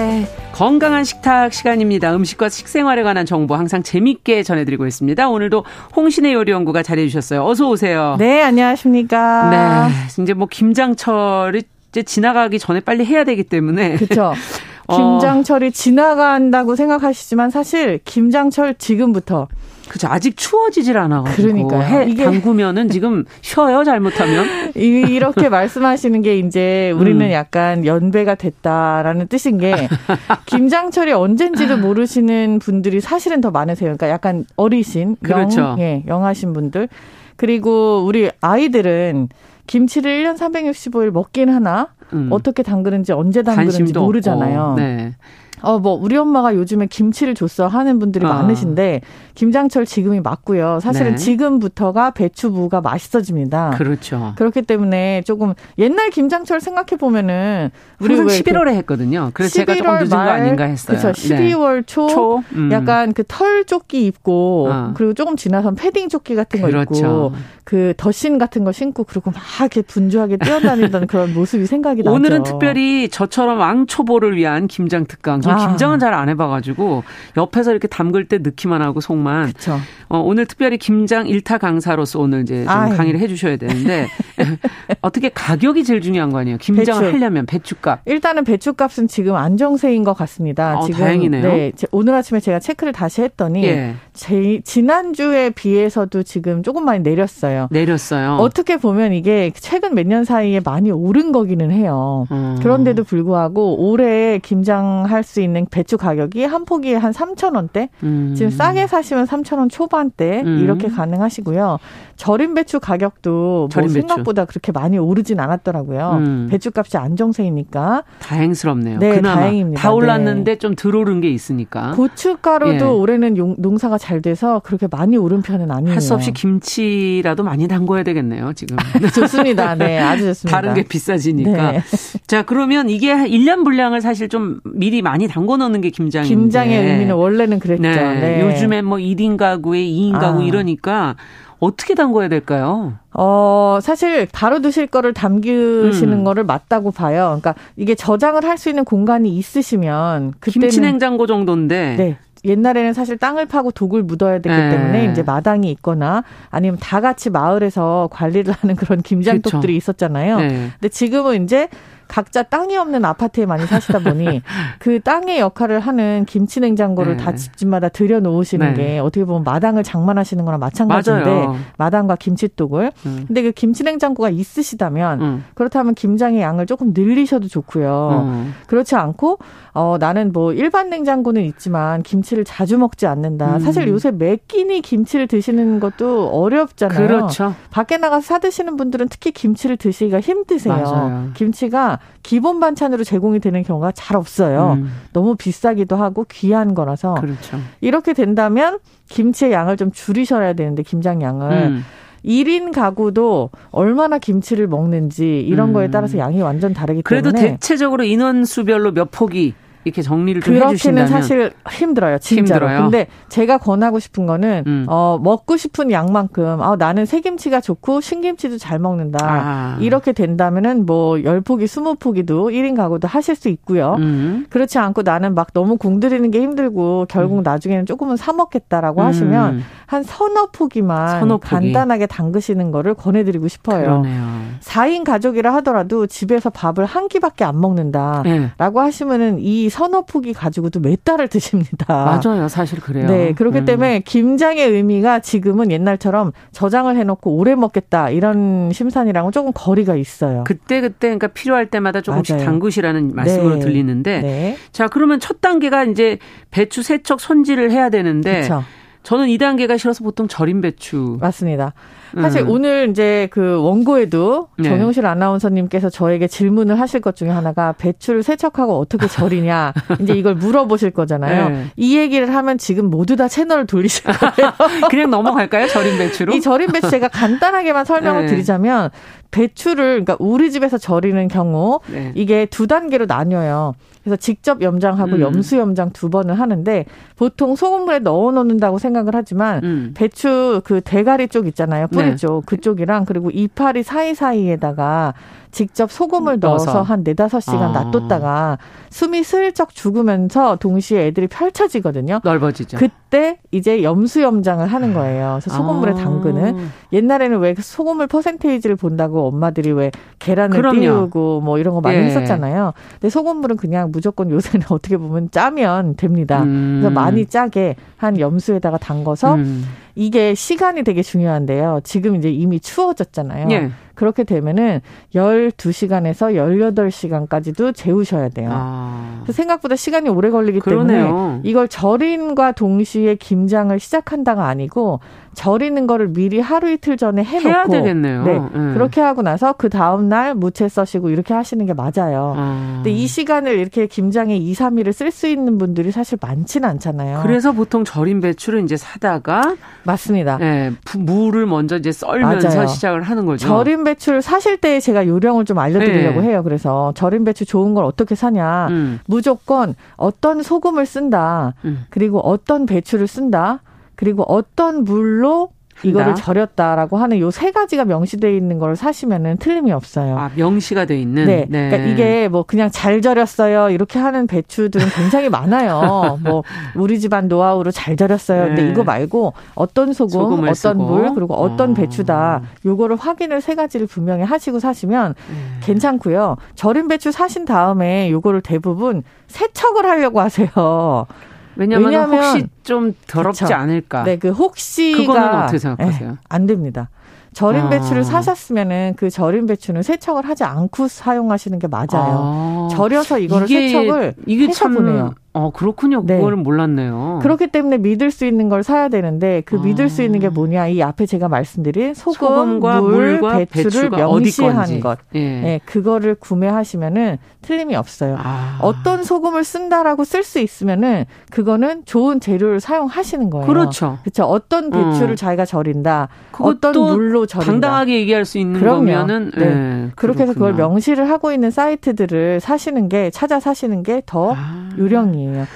[0.61, 2.15] 건강한 식탁 시간입니다.
[2.15, 5.27] 음식과 식생활에 관한 정보 항상 재밌게 전해드리고 있습니다.
[5.27, 7.43] 오늘도 홍신의 요리연구가 자리해 주셨어요.
[7.43, 8.15] 어서 오세요.
[8.19, 9.49] 네, 안녕하십니까.
[9.49, 14.33] 네, 이제 뭐 김장철이 이제 지나가기 전에 빨리 해야 되기 때문에 그렇죠.
[14.95, 19.47] 김장철이 지나간다고 생각하시지만 사실 김장철 지금부터
[19.91, 20.07] 그죠.
[20.07, 21.49] 아직 추워지질 않아가지고.
[21.49, 24.45] 그러니까 해 이게 담그면은 지금 쉬어요, 잘못하면.
[24.73, 27.31] 이렇게 말씀하시는 게 이제 우리는 음.
[27.31, 29.89] 약간 연배가 됐다라는 뜻인 게
[30.47, 33.87] 김장철이 언젠지를 모르시는 분들이 사실은 더 많으세요.
[33.87, 35.59] 그러니까 약간 어리신, 그렇죠.
[35.59, 36.87] 영, 예, 영하신 분들.
[37.35, 39.27] 그리고 우리 아이들은
[39.67, 42.29] 김치를 1년 365일 먹긴 하나 음.
[42.31, 44.75] 어떻게 담그는지 언제 담그는지 모르잖아요.
[44.77, 45.15] 네.
[45.61, 48.29] 어, 뭐, 우리 엄마가 요즘에 김치를 줬어 하는 분들이 어.
[48.29, 49.01] 많으신데,
[49.33, 50.79] 김장철 지금이 맞고요.
[50.81, 51.15] 사실은 네.
[51.15, 53.71] 지금부터가 배추부가 맛있어집니다.
[53.77, 54.33] 그렇죠.
[54.35, 59.31] 그렇기 때문에 조금 옛날 김장철 생각해 보면은 우리 왜 11월에 했거든요.
[59.33, 60.99] 그래서 제가 조금 늦은 말, 거 아닌가 했어요.
[60.99, 61.21] 그렇죠.
[61.21, 62.43] 12월 초, 초?
[62.53, 62.71] 음.
[62.71, 64.93] 약간 그 털 조끼 입고 어.
[64.95, 66.93] 그리고 조금 지나서 패딩 조끼 같은 거 그렇죠.
[66.93, 67.33] 입고
[67.63, 72.13] 그 덧신 같은 거 신고 그리고 막 이렇게 분주하게 뛰어다니던 그런 모습이 생각이 나죠.
[72.13, 75.39] 오늘은 특별히 저처럼 왕초보를 위한 김장 특강.
[75.53, 75.67] 아.
[75.67, 77.03] 김장은 잘 안 해봐가지고
[77.37, 79.47] 옆에서 이렇게 담글 때 넣기만 하고 속만.
[79.53, 79.77] 그쵸.
[80.09, 82.95] 어, 오늘 특별히 김장 일타 강사로서 오늘 이제 좀 아유.
[82.97, 84.07] 강의를 해주셔야 되는데
[85.01, 86.57] 어떻게 가격이 제일 중요한 거 아니에요?
[86.57, 87.15] 김장을 배추.
[87.15, 88.01] 하려면 배추값.
[88.05, 90.77] 일단은 배추값은 지금 안정세인 것 같습니다.
[90.79, 91.41] 어, 지금 다행이네요.
[91.43, 93.95] 네, 오늘 아침에 제가 체크를 다시 했더니 예.
[94.13, 97.67] 제, 지난주에 비해서도 지금 조금 많이 내렸어요.
[97.71, 98.35] 내렸어요.
[98.39, 102.25] 어떻게 보면 이게 최근 몇 년 사이에 많이 오른 거기는 해요.
[102.31, 102.57] 음.
[102.61, 107.89] 그런데도 불구하고 올해 김장할 수 있는 배추 가격이 한 포기에 한 3천 원대.
[108.03, 108.33] 음.
[108.35, 110.59] 지금 싸게 사시면 3천 원 초반대 음.
[110.63, 111.77] 이렇게 가능하시고요.
[112.15, 116.11] 절임 배추 가격도 뭐 생각보다 그렇게 많이 오르진 않았더라고요.
[116.19, 116.47] 음.
[116.51, 118.99] 배추값이 안정세이니까 다행스럽네요.
[118.99, 119.41] 네, 그나마.
[119.41, 119.81] 다행입니다.
[119.81, 120.57] 다 올랐는데 네.
[120.57, 121.91] 좀 들어오른 게 있으니까.
[121.95, 122.89] 고춧가루도 예.
[122.89, 125.93] 올해는 용, 농사가 잘 돼서 그렇게 많이 오른 편은 아니에요.
[125.93, 128.75] 할 수 없이 김치라도 많이 담궈야 되겠네요, 지금.
[129.13, 129.75] 좋습니다.
[129.75, 130.61] 네, 아주 좋습니다.
[130.61, 131.71] 다른 게 비싸지니까.
[131.71, 131.83] 네.
[132.27, 136.33] 자, 그러면 이게 1년 분량을 사실 좀 미리 많이 담궈 놓는 게 김장인데.
[136.35, 137.81] 김장의 의미는 원래는 그랬죠.
[137.83, 138.19] 네.
[138.19, 138.41] 네.
[138.41, 140.43] 요즘에 뭐 1인 가구에 2인 가구 아.
[140.43, 141.15] 이러니까
[141.59, 142.93] 어떻게 담궈야 될까요?
[143.13, 146.23] 어, 사실 바로 드실 거를 담그시는 음.
[146.23, 147.37] 거를 맞다고 봐요.
[147.39, 152.17] 그러니까 이게 저장을 할 수 있는 공간이 있으시면 그때는 김치 냉장고 정도인데 네.
[152.43, 154.69] 옛날에는 사실 땅을 파고 독을 묻어야 되기 네.
[154.71, 159.71] 때문에 이제 마당이 있거나 아니면 다 같이 마을에서 관리를 하는 그런 김장독들이 그렇죠.
[159.71, 160.37] 있었잖아요.
[160.39, 160.47] 네.
[160.79, 161.67] 근데 지금은 이제
[162.11, 164.41] 각자 땅이 없는 아파트에 많이 사시다 보니
[164.79, 167.23] 그 땅의 역할을 하는 김치 냉장고를 네.
[167.23, 168.83] 다 집집마다 들여 놓으시는 네.
[168.95, 171.55] 게 어떻게 보면 마당을 장만하시는 거랑 마찬가지인데 맞아요.
[171.77, 173.23] 마당과 김치독을 음.
[173.27, 175.45] 근데 그 김치 냉장고가 있으시다면 음.
[175.53, 178.25] 그렇다면 김장의 양을 조금 늘리셔도 좋고요.
[178.25, 178.53] 음.
[178.67, 179.39] 그렇지 않고
[179.73, 183.55] 어 나는 뭐 일반 냉장고는 있지만 김치를 자주 먹지 않는다.
[183.55, 183.59] 음.
[183.61, 187.07] 사실 요새 매 끼니 김치를 드시는 것도 어렵잖아요.
[187.07, 187.55] 그렇죠.
[187.69, 190.75] 밖에 나가서 사 드시는 분들은 특히 김치를 드시기가 힘드세요.
[190.75, 191.29] 맞아요.
[191.35, 194.73] 김치가 기본 반찬으로 제공이 되는 경우가 잘 없어요.
[194.73, 194.91] 음.
[195.13, 197.15] 너무 비싸기도 하고 귀한 거라서.
[197.15, 197.57] 그렇죠.
[197.81, 198.79] 이렇게 된다면
[199.09, 201.51] 김치의 양을 좀 줄이셔야 되는데 김장 양을.
[201.51, 201.85] 음.
[202.23, 205.73] 1인 가구도 얼마나 김치를 먹는지 이런 음.
[205.73, 211.07] 거에 따라서 양이 완전 다르기 때문에 그래도 대체적으로 인원수별로 몇 포기 이렇게 정리를 좀 그렇게는
[211.07, 212.19] 사실 힘들어요.
[212.19, 212.67] 진짜로.
[212.67, 212.83] 힘들어요?
[212.83, 214.85] 근데 제가 권하고 싶은 거는 음.
[214.87, 219.19] 어 먹고 싶은 양만큼 아 나는 새김치가 좋고 신김치도 잘 먹는다.
[219.21, 219.77] 아.
[219.79, 223.95] 이렇게 된다면은 뭐 10포기, 20포기도 1인 가구도 하실 수 있고요.
[223.99, 224.45] 음.
[224.49, 227.43] 그렇지 않고 나는 막 너무 공들이는 게 힘들고 결국 음.
[227.43, 229.63] 나중에는 조금은 사 먹겠다라고 하시면 음.
[229.87, 231.49] 한 서너 포기만 서너 포기.
[231.49, 233.81] 간단하게 담그시는 거를 권해 드리고 싶어요.
[234.03, 234.41] 그러네요.
[234.61, 238.51] 4인 가족이라 하더라도 집에서 밥을 한 끼밖에 안 먹는다라고 네.
[238.57, 241.85] 하시면은 이 서너 포기 가지고도 몇 달을 드십니다.
[242.23, 242.47] 맞아요.
[242.47, 243.07] 사실 그래요.
[243.07, 243.33] 네.
[243.33, 243.65] 그렇기 음.
[243.65, 250.43] 때문에 김장의 의미가 지금은 옛날처럼 저장을 해놓고 오래 먹겠다 이런 심산이랑은 조금 거리가 있어요.
[250.45, 252.45] 그때 그때 그러니까 필요할 때마다 조금씩 맞아요.
[252.45, 253.59] 담그시라는 말씀으로 네.
[253.61, 254.57] 들리는데 네.
[254.71, 256.19] 자 그러면 첫 단계가 이제
[256.51, 258.63] 배추 세척 손질을 해야 되는데 그쵸.
[259.03, 261.73] 저는 이 단계가 싫어서 보통 절임 배추 맞습니다.
[262.19, 262.49] 사실 음.
[262.49, 264.67] 오늘 이제 그 원고에도 네.
[264.67, 270.91] 정용실 아나운서님께서 저에게 질문을 하실 것 중에 하나가 배추를 세척하고 어떻게 절이냐 이제 이걸 물어보실
[270.91, 271.49] 거잖아요.
[271.49, 271.65] 네.
[271.77, 274.53] 이 얘기를 하면 지금 모두 다 채널을 돌리실 거예요.
[274.91, 275.67] 그냥 넘어갈까요?
[275.67, 276.33] 절임 배추로?
[276.33, 278.27] 이 절임 배추 제가 간단하게만 설명을 네.
[278.27, 278.89] 드리자면
[279.31, 282.11] 배추를 그러니까 우리 집에서 절이는 경우 네.
[282.15, 283.73] 이게 두 단계로 나뉘어요.
[284.03, 285.21] 그래서 직접 염장하고 음.
[285.21, 289.91] 염수 염장 두 번을 하는데 보통 소금물에 넣어 놓는다고 생각을 하지만 음.
[289.95, 291.87] 배추 그 대가리 쪽 있잖아요.
[291.87, 292.15] 뿌리 네.
[292.15, 295.13] 쪽 그쪽이랑 그리고 이파리 사이사이에다가
[295.51, 297.83] 직접 소금을 넣어서, 넣어서 한 네다섯 시간 아.
[297.83, 298.57] 놔뒀다가
[298.89, 302.21] 숨이 슬쩍 죽으면서 동시에 애들이 펼쳐지거든요.
[302.23, 302.77] 넓어지죠.
[302.77, 305.39] 그때 이제 염수 염장을 하는 거예요.
[305.41, 305.95] 그래서 소금물에 아.
[305.95, 306.69] 담그는.
[306.93, 310.79] 옛날에는 왜 소금물 퍼센테이지를 본다고 엄마들이 왜 계란을 그럼요.
[310.79, 312.03] 띄우고 뭐 이런 거 많이 예.
[312.03, 312.73] 했었잖아요.
[312.93, 316.43] 근데 소금물은 그냥 무조건 요새는 어떻게 보면 짜면 됩니다.
[316.43, 316.79] 음.
[316.81, 319.65] 그래서 많이 짜게 한 염수에다가 담궈서 음.
[319.95, 321.81] 이게 시간이 되게 중요한데요.
[321.83, 323.47] 지금 이제 이미 추워졌잖아요.
[323.51, 323.71] 예.
[324.01, 324.81] 그렇게 되면은
[325.13, 328.49] 12시간에서 18시간까지도 재우셔야 돼요.
[328.51, 329.23] 아.
[329.29, 331.05] 생각보다 시간이 오래 걸리기 그러네요.
[331.05, 335.01] 때문에 이걸 절인과 동시에 김장을 시작한다가 아니고
[335.33, 338.23] 절이는 거를 미리 하루 이틀 전에 해놓고 해야 되겠네요.
[338.23, 338.73] 네, 네.
[338.73, 342.33] 그렇게 하고 나서 그 다음 날 무채 써시고 이렇게 하시는 게 맞아요.
[342.35, 342.71] 아.
[342.77, 347.19] 근데 이 시간을 이렇게 김장에 2, 3일을 쓸 수 있는 분들이 사실 많지는 않잖아요.
[347.21, 350.37] 그래서 보통 절인 배추를 이제 사다가 맞습니다.
[350.37, 352.67] 네, 물을 먼저 이제 썰면서 맞아요.
[352.67, 353.47] 시작을 하는 거죠.
[353.47, 356.29] 절인 배 추를 사실 때 제가 요령을 좀 알려드리려고 네.
[356.29, 356.43] 해요.
[356.43, 358.67] 그래서 절인 배추 좋은 걸 어떻게 사냐?
[358.69, 358.99] 음.
[359.07, 361.53] 무조건 어떤 소금을 쓴다.
[361.65, 361.85] 음.
[361.89, 363.61] 그리고 어떤 배추를 쓴다.
[363.95, 365.49] 그리고 어떤 물로
[365.83, 370.17] 이거를 절였다라고 하는 요 세 가지가 명시되어 있는 걸 사시면은 틀림이 없어요.
[370.17, 371.25] 아, 명시가 돼 있는.
[371.25, 371.45] 네.
[371.49, 371.69] 네.
[371.69, 373.69] 그러니까 이게 뭐 그냥 잘 절였어요.
[373.71, 376.19] 이렇게 하는 배추들은 굉장히 많아요.
[376.23, 376.43] 뭐
[376.75, 378.43] 우리 집안 노하우로 잘 절였어요.
[378.43, 378.47] 네.
[378.49, 380.73] 근데 이거 말고 어떤 소금, 어떤 쓰고.
[380.75, 381.73] 물, 그리고 어떤 어.
[381.73, 382.41] 배추다.
[382.65, 385.35] 요거를 확인을 세 가지를 분명히 하시고 사시면 네.
[385.65, 386.35] 괜찮고요.
[386.55, 391.07] 절인 배추 사신 다음에 요거를 대부분 세척을 하려고 하세요.
[391.55, 393.53] 왜냐하면, 왜냐하면 혹시 좀 더럽지 그쵸.
[393.53, 394.03] 않을까.
[394.03, 396.11] 네, 그 혹시가 그거는 어떻게 생각하세요?
[396.11, 396.89] 네, 안 됩니다.
[397.33, 397.69] 절임 아.
[397.69, 401.87] 배추를 사셨으면은 그 절임 배추는 세척을 하지 않고 사용하시는 게 맞아요.
[401.93, 402.67] 아.
[402.71, 405.13] 절여서 이거를 이게, 세척을 이게 해서 참, 보내요.
[405.33, 406.03] 어, 그렇군요.
[406.05, 406.17] 네.
[406.17, 407.19] 그거는 몰랐네요.
[407.21, 409.61] 그렇기 때문에 믿을 수 있는 걸 사야 되는데 그 아.
[409.61, 410.67] 믿을 수 있는 게 뭐냐?
[410.67, 414.99] 이 앞에 제가 말씀드린 소금, 과 물, 물과 배추를 명시한 것.
[415.15, 415.19] 예.
[415.19, 418.17] 네, 그거를 구매하시면은 틀림이 없어요.
[418.19, 418.59] 아.
[418.61, 423.47] 어떤 소금을 쓴다라고 쓸 수 있으면은 그거는 좋은 재료를 사용하시는 거예요.
[423.47, 423.99] 그렇죠.
[424.01, 424.25] 그렇죠.
[424.25, 425.15] 어떤 배추를 어.
[425.15, 426.09] 자기가 절인다.
[426.39, 427.51] 어떤 물로 절인다.
[427.51, 428.79] 당당하게 얘기할 수 있는 그럼요.
[428.79, 429.45] 거면은 네.
[429.45, 429.89] 네.
[429.95, 434.69] 그렇게 해서 그걸 명시를 하고 있는 사이트들을 사시는 게 찾아 사시는 게더 아.
[434.77, 435.20] 요령이에요.
[435.27, 435.47] 아니에요.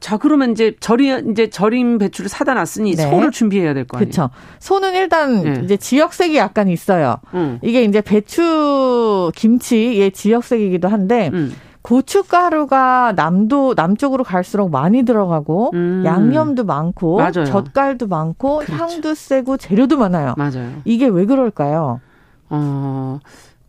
[0.00, 3.10] 자, 그러면 이제 절임 이제 절임 배추를 사다 놨으니 네.
[3.10, 4.10] 소를 준비해야 될 거 아니에요.
[4.10, 4.30] 그렇죠.
[4.58, 5.60] 소는 일단 네.
[5.64, 7.16] 이제 지역색이 약간 있어요.
[7.32, 7.58] 음.
[7.62, 11.54] 이게 이제 배추 김치의 지역색이기도 한데 음.
[11.80, 16.02] 고춧가루가 남도 남쪽으로 갈수록 많이 들어가고 음.
[16.04, 17.44] 양념도 많고 맞아요.
[17.44, 18.72] 젓갈도 많고 그렇죠.
[18.74, 20.34] 향도 세고 재료도 많아요.
[20.36, 20.70] 맞아요.
[20.84, 22.00] 이게 왜 그럴까요?
[22.50, 23.20] 어.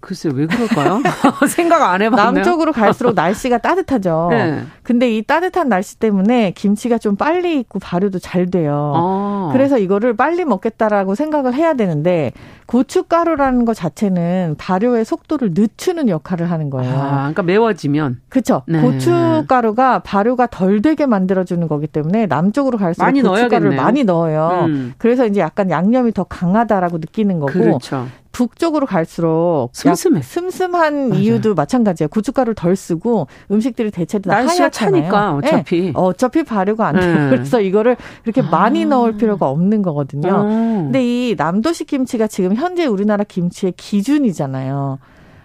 [0.05, 1.01] 글쎄 왜 그럴까요?
[1.49, 2.31] 생각 안 해봤네요.
[2.31, 4.27] 남쪽으로 갈수록 날씨가 따뜻하죠.
[4.31, 4.61] 네.
[4.83, 8.93] 근데 이 따뜻한 날씨 때문에 김치가 좀 빨리 익고 발효도 잘 돼요.
[8.95, 9.49] 아.
[9.51, 12.33] 그래서 이거를 빨리 먹겠다라고 생각을 해야 되는데
[12.65, 16.93] 고춧가루라는 것 자체는 발효의 속도를 늦추는 역할을 하는 거예요.
[16.95, 18.21] 아, 그러니까 매워지면.
[18.29, 18.63] 그렇죠.
[18.67, 18.81] 네.
[18.81, 23.81] 고춧가루가 발효가 덜 되게 만들어주는 거기 때문에 남쪽으로 갈수록 많이 고춧가루를 넣어야겠네요.
[23.81, 24.65] 많이 넣어요.
[24.67, 24.93] 음.
[24.97, 27.53] 그래서 이제 약간 양념이 더 강하다라고 느끼는 거고.
[27.53, 28.07] 그렇죠.
[28.35, 30.21] 북쪽으로 갈수록 슴슴해.
[30.21, 31.21] 슴슴한 맞아요.
[31.21, 32.09] 이유도 마찬가지예요.
[32.09, 35.91] 고춧가루를 덜 쓰고 음식들이 대체로 다 날씨가 차니까 어차피 네.
[35.93, 37.17] 어차피 발효가 안 돼요.
[37.17, 37.29] 네.
[37.29, 37.95] 그래서 이거를
[38.25, 38.49] 이렇게 아.
[38.51, 40.41] 많이 넣을 필요가 없는 거거든요.
[40.41, 40.83] 음.
[40.83, 44.99] 근데 이 남도식 김치가 지금 현재 우리나라 김치의 기준이잖아요.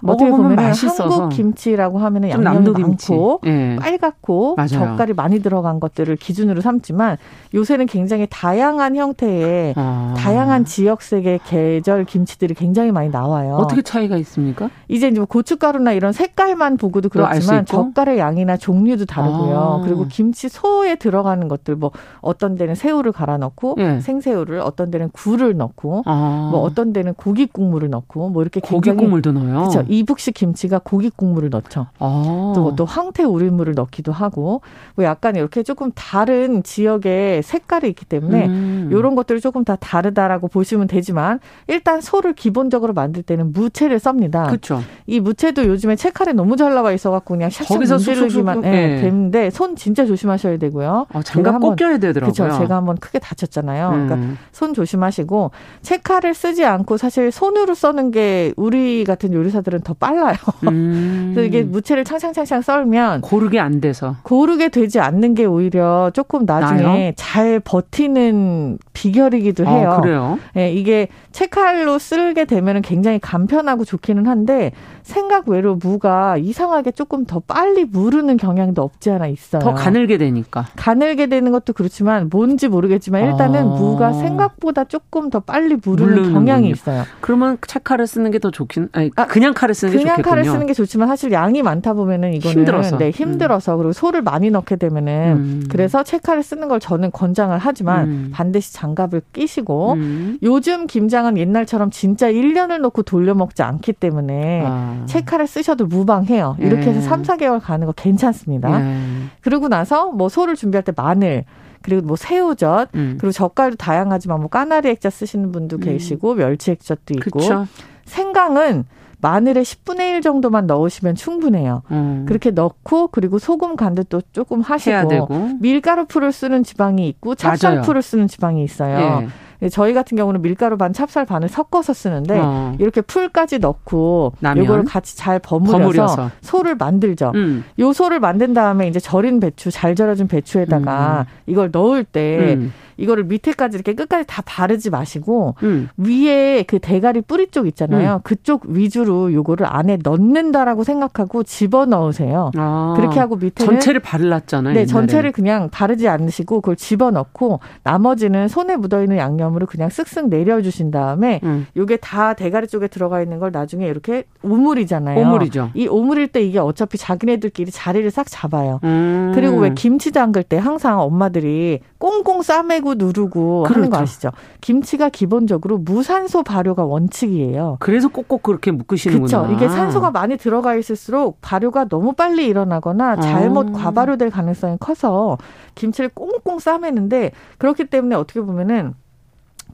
[0.07, 1.05] 어떻게 보면 맛있어서.
[1.05, 3.76] 한국 김치라고 하면은 양념이 많고 네.
[3.76, 4.68] 빨갛고 맞아요.
[4.68, 7.16] 젓갈이 많이 들어간 것들을 기준으로 삼지만
[7.55, 10.14] 요새는 굉장히 다양한 형태의 아.
[10.16, 13.55] 다양한 지역색의 계절 김치들이 굉장히 많이 나와요.
[13.57, 14.70] 어떻게 차이가 있습니까?
[14.88, 19.80] 이제 이제 뭐 고춧가루나 이런 색깔만 보고도 그렇지만 젓갈의 양이나 종류도 다르고요.
[19.80, 19.84] 아.
[19.84, 21.90] 그리고 김치 소에 들어가는 것들 뭐
[22.20, 24.01] 어떤 데는 새우를 갈아 넣고 네.
[24.01, 26.48] 생새우를 어떤 데는 굴을 넣고 아.
[26.51, 29.68] 뭐 어떤 데는 고기 국물을 넣고 뭐 이렇게 고기 국물도 넣어요.
[29.68, 29.84] 그렇죠.
[29.91, 31.88] 이북식 김치가 고기 국물을 넣죠.
[31.99, 32.53] 아.
[32.55, 34.62] 또, 또 황태 우린물을 넣기도 하고
[34.95, 38.88] 뭐 약간 이렇게 조금 다른 지역의 색깔이 있기 때문에 음.
[38.93, 44.45] 이런 것들이 조금 다 다르다라고 보시면 되지만 일단 소를 기본적으로 만들 때는 무채를 썹니다.
[44.45, 44.80] 그렇죠.
[45.07, 49.01] 이 무채도 요즘에 채칼에 너무 잘 나와 있어갖고 그냥 샥샥 문지르기만 네, 네.
[49.01, 51.07] 되는데 손 진짜 조심하셔야 되고요.
[51.12, 52.32] 아, 장갑 꼭 껴야 되더라고요.
[52.32, 52.59] 그렇죠.
[52.59, 53.91] 제가 한번 크게 다쳤잖아요.
[53.91, 54.07] 음.
[54.07, 55.51] 그러니까 손 조심하시고
[55.82, 60.35] 채칼을 쓰지 않고 사실 손으로 써는 게 우리 같은 요리사들은 더 빨라요.
[60.68, 61.33] 음.
[61.35, 66.83] 그래서 이게 무채를 창창창창 썰면 고르게 안 돼서 고르게 되지 않는 게 오히려 조금 나중에
[66.83, 67.12] 나요?
[67.16, 69.91] 잘 버티는 비결이기도 아, 해요.
[69.93, 70.39] 아, 그래요?
[70.57, 74.72] 예, 이게 채칼로 쓸게 되면은 굉장히 간편하고 좋기는 한데
[75.03, 79.62] 생각 외로 무가 이상하게 조금 더 빨리 무르는 경향도 없지 않아 있어요.
[79.62, 80.66] 더 가늘게 되니까.
[80.76, 83.64] 가늘게 되는 것도 그렇지만 뭔지 모르겠지만 일단은 아.
[83.64, 87.05] 무가 생각보다 조금 더 빨리 무르는 경향이 있어요.
[87.20, 90.31] 그러면 채칼을 쓰는 게 더 좋긴 아니 아, 그냥 칼을 쓰는 게 그냥 좋겠군요.
[90.31, 92.99] 칼을 쓰는 게 좋지만 사실 양이 많다 보면은 이거는 힘들어서.
[92.99, 93.79] 네, 힘들어서 음.
[93.79, 95.64] 그리고 소를 많이 넣게 되면은 음.
[95.71, 98.31] 그래서 채칼을 쓰는 걸 저는 권장을 하지만 음.
[98.33, 100.39] 반드시 장갑을 끼시고 음.
[100.43, 105.03] 요즘 김장은 옛날처럼 진짜 1년을 놓고 돌려 먹지 않기 때문에 아.
[105.07, 106.57] 채칼을 쓰셔도 무방해요.
[106.59, 107.25] 이렇게 해서 3, 예.
[107.25, 108.79] 4개월 가는 거 괜찮습니다.
[108.79, 108.97] 네.
[109.41, 111.45] 그러고 나서 뭐 소를 준비할 때 마늘
[111.83, 113.16] 그리고 뭐 새우젓, 음.
[113.18, 115.81] 그리고 젓갈도 다양하지만 뭐 까나리 액젓 쓰시는 분도 음.
[115.81, 117.66] 계시고 멸치 액젓도 있고 그쵸.
[118.05, 118.85] 생강은
[119.21, 121.83] 마늘의 10분의 1 정도만 넣으시면 충분해요.
[121.91, 122.25] 음.
[122.27, 125.29] 그렇게 넣고 그리고 소금 간도 또 조금 하시고
[125.61, 129.23] 밀가루 풀을 쓰는 지방이 있고 찹쌀 풀을 쓰는 지방이 있어요.
[129.23, 129.29] 예.
[129.63, 132.75] 예, 저희 같은 경우는 밀가루 반, 찹쌀 반을 섞어서 쓰는데 어.
[132.79, 136.31] 이렇게 풀까지 넣고 요거를 같이 잘 버무려서, 버무려서.
[136.41, 137.33] 소를 만들죠.
[137.35, 137.65] 음.
[137.79, 141.33] 요 소를 만든 다음에 이제 절인 배추, 잘 절여진 배추에다가 음.
[141.47, 142.73] 이걸 넣을 때 음.
[142.97, 145.89] 이거를 밑에까지 이렇게 끝까지 다 바르지 마시고 음.
[145.97, 148.17] 위에 그 대가리 뿌리 쪽 있잖아요.
[148.17, 148.21] 음.
[148.23, 152.51] 그쪽 위주로 요거를 안에 넣는다라고 생각하고 집어 넣으세요.
[152.57, 154.75] 아, 그렇게 하고 밑에 전체를 발랐잖아요.
[154.75, 154.87] 네, 옛날에.
[154.87, 160.28] 전체를 그냥 바르지 않으시고 그걸 집어 넣고 나머지는 손에 묻어 있는 양념 으로 그냥 쓱쓱
[160.28, 161.66] 내려 주신 다음에 음.
[161.76, 165.20] 요게 다 대가리 쪽에 들어가 있는 걸 나중에 이렇게 오물이잖아요.
[165.20, 165.70] 오물이죠.
[165.74, 168.80] 이 오물일 때 이게 어차피 자기네들끼리 자리를 싹 잡아요.
[168.84, 169.32] 음.
[169.34, 173.74] 그리고 왜 김치 담글 때 항상 엄마들이 꽁꽁 싸매고 누르고 누르고 그렇죠.
[173.74, 174.30] 하는 거 아시죠?
[174.61, 177.76] 김치가 기본적으로 무산소 발효가 원칙이에요.
[177.80, 179.42] 그래서 꼭꼭 그렇게 묶으시는구나.
[179.42, 179.55] 그렇죠.
[179.55, 183.72] 이게 산소가 많이 들어가 있을수록 발효가 너무 빨리 일어나거나 잘못 아.
[183.72, 185.38] 과발효될 가능성이 커서
[185.74, 188.94] 김치를 꽁꽁 싸매는데 그렇기 때문에 어떻게 보면은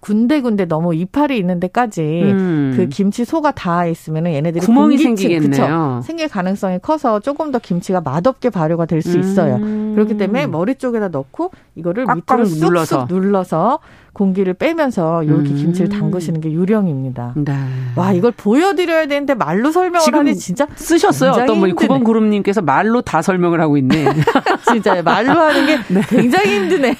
[0.01, 2.75] 군데군데 너무 이파리 있는 데까지 음.
[2.77, 5.51] 그 김치 소가 닿아 있으면은 얘네들이 구멍이 생기겠네요.
[5.51, 6.01] 그쵸?
[6.05, 9.57] 생길 가능성이 커서 조금 더 김치가 맛없게 발효가 될 수 있어요.
[9.57, 9.93] 음.
[9.95, 13.79] 그렇기 때문에 머리 쪽에다 넣고 이거를 밑으로 쑥쑥 눌러서, 눌러서
[14.17, 15.57] 공기를 빼면서 이렇게 음.
[15.57, 17.35] 김치를 담그시는 게 유령입니다.
[17.37, 17.53] 네.
[17.97, 21.33] 와 이걸 보여드려야 되는데 말로 설명을 하니 진짜 쓰셨어요.
[21.33, 24.07] 어떤 분이 9번 구름님께서 말로 다 설명을 하고 있네.
[24.73, 26.01] 진짜 말로 하는 게 네.
[26.09, 26.95] 굉장히 힘드네요.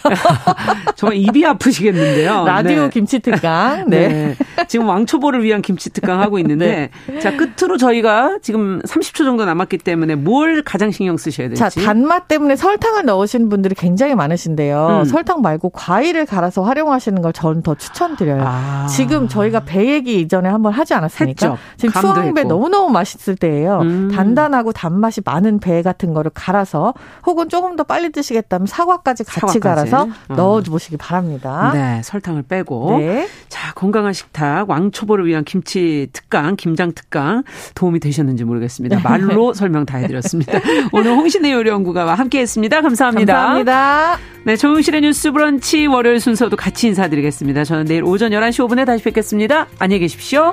[0.95, 2.45] 정말 입이 아프시겠는데요.
[2.45, 2.91] 라디오 네.
[2.91, 3.89] 김치 특강.
[3.89, 4.09] 네.
[4.09, 4.37] 네.
[4.69, 7.19] 지금 왕초보를 위한 김치 특강 하고 있는데 네.
[7.21, 11.61] 자 끝으로 저희가 지금 30초 정도 남았기 때문에 뭘 가장 신경 쓰셔야 될지.
[11.61, 15.01] 자 단맛 때문에 설탕을 넣으시는 분들이 굉장히 많으신데요.
[15.01, 15.05] 음.
[15.07, 18.43] 설탕 말고 과일을 갈아서 활용하시 하시는 걸 저는 더 추천드려요.
[18.45, 18.87] 아.
[18.89, 21.47] 지금 저희가 배 얘기 이전에 한번 하지 않았습니까?
[21.49, 21.59] 했죠.
[21.77, 23.81] 지금 수황배 너무너무 맛있을 때예요.
[23.83, 24.11] 음.
[24.13, 26.95] 단단하고 단맛이 많은 배 같은 거를 갈아서
[27.25, 29.61] 혹은 조금 더 빨리 드시겠다면 사과까지 같이 사과까지.
[29.61, 30.35] 갈아서 어.
[30.35, 31.71] 넣어 보시기 바랍니다.
[31.73, 32.99] 네, 설탕을 빼고.
[32.99, 33.29] 네.
[33.49, 37.45] 자, 건강한 식탁 왕초보를 위한 김치 특강, 김장 특강
[37.75, 39.01] 도움이 되셨는지 모르겠습니다.
[39.05, 40.59] 말로 설명 다 해드렸습니다.
[40.93, 42.81] 오늘 홍신의 요리연구가와 함께했습니다.
[42.81, 43.33] 감사합니다.
[43.33, 44.19] 감사합니다.
[44.45, 47.65] 네, 정용실의 뉴스 브런치 월요일 순서도 같이 인사드리겠습니다.
[47.65, 49.69] 저는 내일 오전 11시 5분에 다시 뵙겠습니다.
[49.79, 50.53] 안녕히 계십시오.